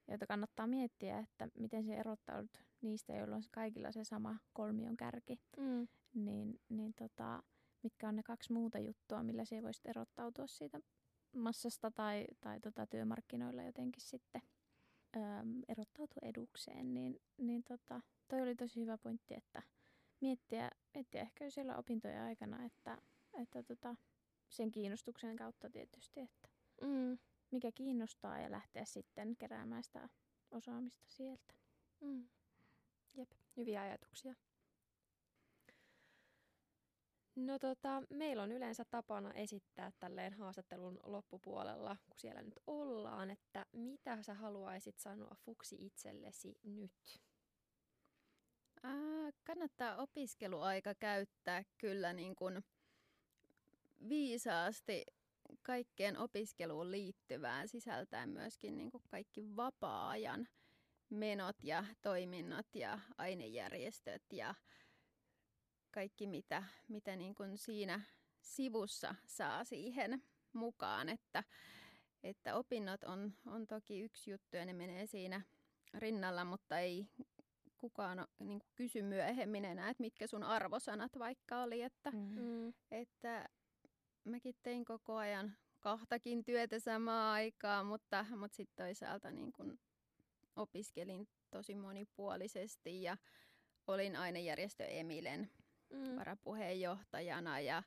joita 0.08 0.26
kannattaa 0.26 0.66
miettiä, 0.66 1.18
että 1.18 1.48
miten 1.58 1.84
se 1.84 1.94
erottaudut 1.94 2.64
niistä, 2.80 3.12
joilla 3.12 3.36
on 3.36 3.42
kaikilla 3.52 3.92
se 3.92 4.04
sama 4.04 4.36
kolmion 4.52 4.96
kärki. 4.96 5.40
Mm. 5.56 5.88
Niin, 6.14 6.60
niin 6.68 6.94
tota, 6.94 7.42
mitkä 7.82 8.08
on 8.08 8.16
ne 8.16 8.22
kaksi 8.22 8.52
muuta 8.52 8.78
juttua, 8.78 9.22
millä 9.22 9.44
se 9.44 9.62
voisit 9.62 9.86
erottautua 9.86 10.46
siitä 10.46 10.80
massasta 11.36 11.90
tai, 11.90 12.26
tai 12.40 12.60
tota 12.60 12.86
työmarkkinoilla 12.86 13.62
jotenkin 13.62 14.02
sitten 14.02 14.42
öm, 15.16 15.62
erottautua 15.68 16.20
edukseen, 16.22 16.94
niin, 16.94 17.20
niin 17.38 17.64
tota, 17.64 18.00
toi 18.28 18.42
oli 18.42 18.54
tosi 18.54 18.80
hyvä 18.80 18.98
pointti, 18.98 19.34
että 19.34 19.62
miettiä, 20.20 20.70
miettiä 20.94 21.20
ehkä 21.20 21.44
jo 21.44 21.50
siellä 21.50 21.76
opintojen 21.76 22.22
aikana, 22.22 22.64
että, 22.64 22.98
että 23.34 23.62
tota, 23.62 23.96
sen 24.48 24.70
kiinnostuksen 24.70 25.36
kautta 25.36 25.70
tietysti, 25.70 26.20
että 26.20 26.48
Mm. 26.80 27.18
mikä 27.50 27.72
kiinnostaa 27.74 28.40
ja 28.40 28.50
lähteä 28.50 28.84
sitten 28.84 29.36
keräämään 29.36 29.82
sitä 29.82 30.08
osaamista 30.50 31.06
sieltä. 31.08 31.54
Mm. 32.00 32.28
Jep, 33.14 33.30
hyviä 33.56 33.82
ajatuksia. 33.82 34.34
No 37.40 37.58
tota, 37.58 38.02
meillä 38.10 38.42
on 38.42 38.52
yleensä 38.52 38.84
tapana 38.84 39.32
esittää 39.32 39.92
tälleen 39.98 40.34
haastattelun 40.34 41.00
loppupuolella, 41.02 41.96
kun 42.08 42.18
siellä 42.18 42.42
nyt 42.42 42.58
ollaan, 42.66 43.30
että 43.30 43.66
mitä 43.72 44.22
sä 44.22 44.34
haluaisit 44.34 44.98
sanoa 44.98 45.36
Fuksi 45.44 45.76
itsellesi 45.78 46.58
nyt? 46.62 47.20
Ää, 48.82 49.30
kannattaa 49.44 49.96
opiskeluaika 49.96 50.94
käyttää 50.94 51.64
kyllä 51.78 52.12
niin 52.12 52.36
kuin 52.36 52.64
viisaasti 54.08 55.04
kaikkeen 55.62 56.18
opiskeluun 56.18 56.90
liittyvään 56.90 57.68
sisältäen 57.68 58.30
myöskin 58.30 58.76
niin 58.76 58.90
kuin 58.90 59.02
kaikki 59.10 59.56
vapaa-ajan 59.56 60.48
menot 61.10 61.56
ja 61.62 61.84
toiminnot 62.02 62.66
ja 62.74 62.98
ainejärjestöt 63.18 64.22
ja 64.32 64.54
kaikki, 65.90 66.26
mitä, 66.26 66.62
mitä 66.88 67.16
niin 67.16 67.34
kuin 67.34 67.58
siinä 67.58 68.00
sivussa 68.40 69.14
saa 69.26 69.64
siihen 69.64 70.22
mukaan. 70.52 71.08
Että, 71.08 71.44
että 72.22 72.56
opinnot 72.56 73.04
on, 73.04 73.32
on 73.46 73.66
toki 73.66 74.00
yksi 74.00 74.30
juttu 74.30 74.56
ja 74.56 74.64
ne 74.64 74.72
menee 74.72 75.06
siinä 75.06 75.42
rinnalla, 75.94 76.44
mutta 76.44 76.78
ei 76.78 77.06
kukaan 77.76 78.26
niin 78.38 78.58
kuin 78.58 78.70
kysy 78.74 79.02
myöhemmin 79.02 79.64
enää, 79.64 79.90
että 79.90 80.00
mitkä 80.00 80.26
sun 80.26 80.42
arvosanat 80.42 81.18
vaikka 81.18 81.62
oli. 81.62 81.82
Että, 81.82 82.10
mm. 82.10 82.40
mm. 82.40 82.72
että 82.90 83.48
mäkin 84.24 84.54
tein 84.62 84.84
koko 84.84 85.16
ajan 85.16 85.56
kahtakin 85.80 86.44
työtä 86.44 86.78
samaan 86.78 87.32
aikaan, 87.32 87.86
mutta, 87.86 88.26
mutta 88.36 88.56
sitten 88.56 88.84
toisaalta 88.84 89.30
niin 89.30 89.52
kun 89.52 89.78
opiskelin 90.56 91.28
tosi 91.50 91.74
monipuolisesti 91.74 93.02
ja 93.02 93.16
olin 93.86 94.16
ainejärjestö 94.16 94.84
Emilen 94.84 95.50
mm. 95.90 96.16
varapuheenjohtajana 96.16 97.60
ja, 97.60 97.82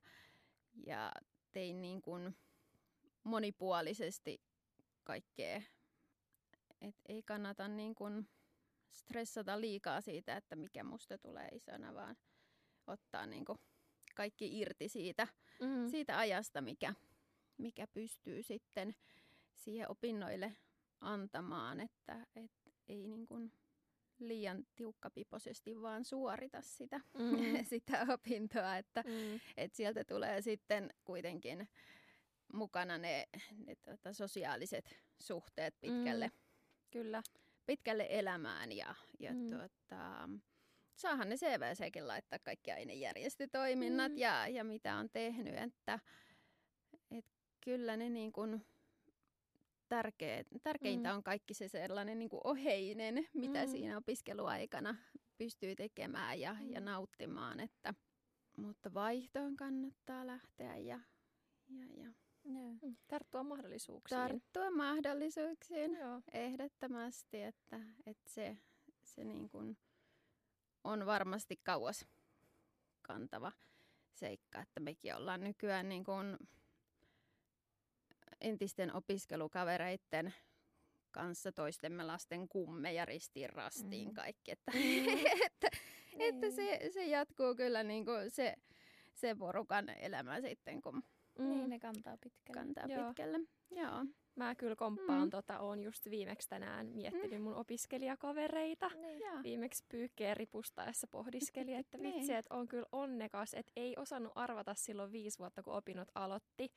ja 0.85 1.11
tein 1.51 1.81
niin 1.81 2.01
kun 2.01 2.35
monipuolisesti 3.23 4.41
kaikkea. 5.03 5.61
Et 6.81 6.95
ei 7.05 7.23
kannata 7.23 7.67
niin 7.67 7.95
kun 7.95 8.27
stressata 8.91 9.61
liikaa 9.61 10.01
siitä, 10.01 10.37
että 10.37 10.55
mikä 10.55 10.83
musta 10.83 11.17
tulee 11.17 11.47
isona, 11.47 11.93
vaan 11.93 12.17
ottaa 12.87 13.25
niin 13.25 13.45
kun 13.45 13.59
kaikki 14.15 14.59
irti 14.59 14.89
siitä, 14.89 15.27
mm. 15.61 15.89
siitä 15.89 16.17
ajasta, 16.17 16.61
mikä, 16.61 16.93
mikä 17.57 17.87
pystyy 17.87 18.43
sitten 18.43 18.95
siihen 19.55 19.91
opinnoille 19.91 20.57
antamaan, 21.01 21.79
että 21.79 22.27
et 22.35 22.51
ei 22.87 23.07
niin 23.07 23.25
kuin 23.25 23.51
liian 24.19 24.65
tiukkapipoisesti 24.75 25.81
vaan 25.81 26.05
suorita 26.05 26.61
sitä, 26.61 26.97
mm. 26.97 27.65
sitä 27.69 28.05
opintoa, 28.09 28.77
että 28.77 29.03
mm. 29.07 29.39
et 29.57 29.73
sieltä 29.73 30.03
tulee 30.03 30.41
sitten 30.41 30.89
kuitenkin 31.05 31.69
mukana 32.53 32.97
ne, 32.97 33.27
ne 33.65 33.75
tota, 33.75 34.13
sosiaaliset 34.13 34.95
suhteet 35.19 35.75
pitkälle, 35.81 36.27
mm. 36.27 36.33
Kyllä. 36.91 37.21
pitkälle 37.65 38.07
elämään 38.09 38.71
ja, 38.71 38.95
ja 39.19 39.33
mm. 39.33 39.49
tuota, 39.49 40.29
saahan 40.95 41.29
ne 41.29 41.35
CVCkin 41.35 42.07
laittaa 42.07 42.39
kaikki 42.39 42.71
ainejärjestötoiminnat 42.71 44.11
mm. 44.11 44.17
ja, 44.17 44.47
ja 44.47 44.63
mitä 44.63 44.95
on 44.95 45.09
tehnyt, 45.09 45.55
että 45.55 45.99
et 47.11 47.25
kyllä 47.61 47.97
ne 47.97 48.09
niin 48.09 48.31
kuin 48.31 48.65
tärkeä, 49.93 50.43
tärkeintä 50.63 51.09
mm. 51.09 51.15
on 51.15 51.23
kaikki 51.23 51.53
se 51.53 51.67
sellainen 51.67 52.19
niin 52.19 52.29
kuin 52.29 52.41
oheinen, 52.43 53.27
mitä 53.33 53.65
mm. 53.65 53.71
siinä 53.71 53.97
opiskeluaikana 53.97 54.95
pystyy 55.37 55.75
tekemään 55.75 56.39
ja, 56.39 56.53
mm. 56.53 56.71
ja 56.71 56.79
nauttimaan, 56.79 57.59
että, 57.59 57.93
mutta 58.57 58.93
vaihtoon 58.93 59.55
kannattaa 59.55 60.27
lähteä 60.27 60.77
ja, 60.77 60.99
ja, 61.69 61.85
ja 61.97 62.11
Mm. 62.43 62.79
Tarttua 63.07 63.43
mahdollisuuksiin. 63.43 64.19
Tarttua 64.19 64.71
mahdollisuuksiin, 64.71 65.97
Joo. 65.99 66.21
ehdottomasti, 66.31 67.43
että, 67.43 67.79
että 68.05 68.31
se, 68.31 68.57
se 69.03 69.23
niin 69.23 69.49
kuin, 69.49 69.77
on 70.83 71.05
varmasti 71.05 71.59
kauas 71.63 72.05
kantava 73.01 73.51
seikka, 74.13 74.61
että 74.61 74.79
mekin 74.79 75.15
ollaan 75.15 75.43
nykyään 75.43 75.89
niin 75.89 76.03
kuin 76.03 76.37
entisten 78.43 78.95
opiskelukavereiden 78.95 80.33
kanssa 81.11 81.51
toistemme 81.51 82.03
lasten 82.03 82.47
kummeja 82.47 83.05
ristiin 83.05 83.49
rastiin 83.49 84.07
mm. 84.07 84.13
kaikki. 84.13 84.51
Että, 84.51 84.71
mm. 84.71 85.25
että, 85.45 85.67
että 86.19 86.51
se, 86.51 86.77
niin. 86.77 86.93
se 86.93 87.05
jatkuu 87.05 87.55
kyllä 87.55 87.83
niin 87.83 88.05
kuin 88.05 88.31
se, 88.31 88.55
se 89.13 89.35
porukan 89.35 89.89
elämä 89.89 90.41
sitten, 90.41 90.81
kun 90.81 91.03
mm. 91.39 91.49
niin, 91.49 91.69
ne 91.69 91.79
kantaa 91.79 92.17
pitkälle. 92.23 92.59
Kantaa 92.59 92.85
Joo. 92.87 93.07
pitkälle. 93.07 93.39
Joo. 93.71 94.05
Mä 94.35 94.55
kyllä 94.55 94.75
komppaan, 94.75 95.23
mm. 95.23 95.29
tota, 95.29 95.59
oon 95.59 95.83
just 95.83 96.09
viimeksi 96.09 96.49
tänään 96.49 96.87
miettinyt 96.87 97.39
mm. 97.39 97.41
mun 97.41 97.55
opiskelijakavereita. 97.55 98.89
Niin. 98.89 99.43
Viimeksi 99.43 99.83
pyykkeen 99.89 100.37
ripustaessa 100.37 101.07
pohdiskelin, 101.07 101.75
että 101.79 101.99
vitsi, 101.99 102.19
niin. 102.19 102.35
että 102.35 102.55
on 102.55 102.67
kyllä 102.67 102.87
onnekas, 102.91 103.53
että 103.53 103.71
ei 103.75 103.95
osannut 103.97 104.31
arvata 104.35 104.73
silloin 104.73 105.11
viisi 105.11 105.39
vuotta, 105.39 105.63
kun 105.63 105.73
opinnot 105.73 106.07
aloitti. 106.15 106.71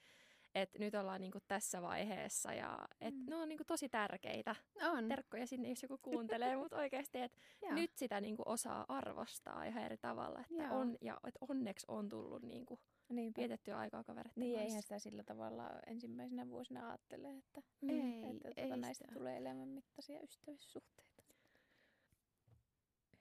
Että 0.57 0.79
nyt 0.79 0.95
ollaan 0.95 1.21
niinku 1.21 1.38
tässä 1.49 1.83
vaiheessa 1.83 2.53
ja 2.55 2.79
et 3.01 3.14
mm. 3.14 3.25
ne 3.31 3.37
on 3.37 3.49
niinku 3.49 3.64
tosi 3.64 3.88
tärkeitä. 3.88 4.57
On. 4.83 5.09
Terkkoja 5.09 5.47
sinne, 5.47 5.69
jos 5.69 5.83
joku 5.83 5.99
kuuntelee, 6.03 6.57
mutta 6.57 6.77
oikeasti, 6.83 7.21
että 7.21 7.38
nyt 7.71 7.90
sitä 7.97 8.21
niinku 8.21 8.42
osaa 8.47 8.85
arvostaa 8.88 9.64
ihan 9.64 9.83
eri 9.85 9.97
tavalla. 9.97 10.40
Että 10.40 10.71
on, 10.75 10.97
ja 11.01 11.21
et 11.29 11.35
onneksi 11.49 11.87
on 11.88 12.09
tullut 12.09 12.42
niinku 12.42 12.79
Niinpä. 13.09 13.40
vietettyä 13.40 13.79
aikaa 13.79 14.05
kavereiden 14.05 14.40
Niin, 14.40 14.53
kanssa. 14.55 14.66
eihän 14.69 14.83
sitä 14.83 14.99
sillä 14.99 15.25
tavalla 15.25 15.71
ensimmäisenä 15.87 16.49
vuosina 16.49 16.88
ajattele, 16.88 17.31
että, 17.37 17.62
ei, 17.88 18.23
että 18.45 18.49
ei 18.57 18.66
tuota, 18.66 18.77
näistä 18.77 19.05
sitä. 19.05 19.14
tulee 19.19 19.37
elämänmittaisia 19.37 20.21
ystävyyssuhteita. 20.21 21.23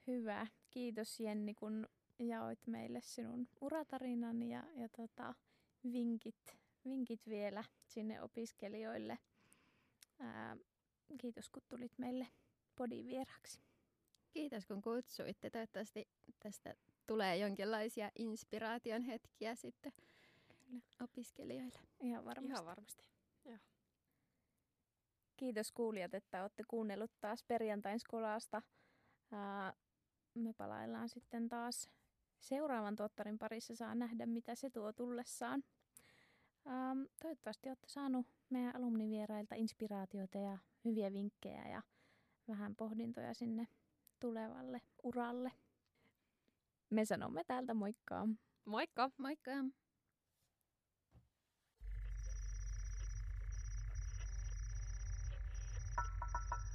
Hyvä. 0.07 0.47
Kiitos 0.69 1.19
Jenni, 1.19 1.53
kun 1.53 1.87
jaoit 2.19 2.67
meille 2.67 3.01
sinun 3.01 3.47
uratarinan 3.61 4.43
ja, 4.43 4.63
ja 4.75 4.89
tota, 4.89 5.33
vinkit, 5.91 6.57
vinkit 6.85 7.27
vielä 7.27 7.63
sinne 7.87 8.21
opiskelijoille. 8.21 9.19
Ää, 10.19 10.57
kiitos, 11.17 11.49
kun 11.49 11.61
tulit 11.67 11.97
meille 11.97 12.27
podin 12.75 13.07
vieraksi. 13.07 13.61
Kiitos, 14.31 14.65
kun 14.65 14.81
kutsuitte. 14.81 15.49
Toivottavasti 15.49 16.07
tästä 16.39 16.75
tulee 17.07 17.37
jonkinlaisia 17.37 18.11
inspiraation 18.15 19.01
hetkiä 19.01 19.55
sitten 19.55 19.93
Kyllä. 20.65 20.81
opiskelijoille. 21.01 21.79
Ihan 21.99 22.25
varmasti. 22.25 22.51
Ihan 22.53 22.65
varmasti. 22.65 23.05
Joo. 23.45 23.57
Kiitos 25.37 25.71
kuulijat, 25.71 26.13
että 26.13 26.41
olette 26.41 26.63
kuunnellut 26.67 27.11
taas 27.21 27.43
perjantain 27.43 27.99
skolaasta. 27.99 28.61
me 30.35 30.53
palaillaan 30.53 31.09
sitten 31.09 31.49
taas 31.49 31.89
seuraavan 32.39 32.95
tuottarin 32.95 33.39
parissa. 33.39 33.75
Saa 33.75 33.95
nähdä, 33.95 34.25
mitä 34.25 34.55
se 34.55 34.69
tuo 34.69 34.93
tullessaan. 34.93 35.63
Toivottavasti 37.21 37.69
olette 37.69 37.87
saanut 37.87 38.27
meidän 38.49 38.75
alumnivierailta 38.75 39.55
inspiraatioita 39.55 40.37
ja 40.37 40.57
hyviä 40.85 41.13
vinkkejä 41.13 41.67
ja 41.67 41.81
vähän 42.47 42.75
pohdintoja 42.75 43.33
sinne 43.33 43.67
tulevalle 44.19 44.81
uralle. 45.03 45.51
Me 46.89 47.05
sanomme 47.05 47.43
täältä 47.43 47.73
moikka. 47.73 48.27
Moikka. 48.65 49.11
Moikka. 49.17 49.51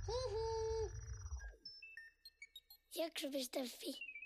Hihi. 0.09 0.91
Jakso.fi 2.95 4.20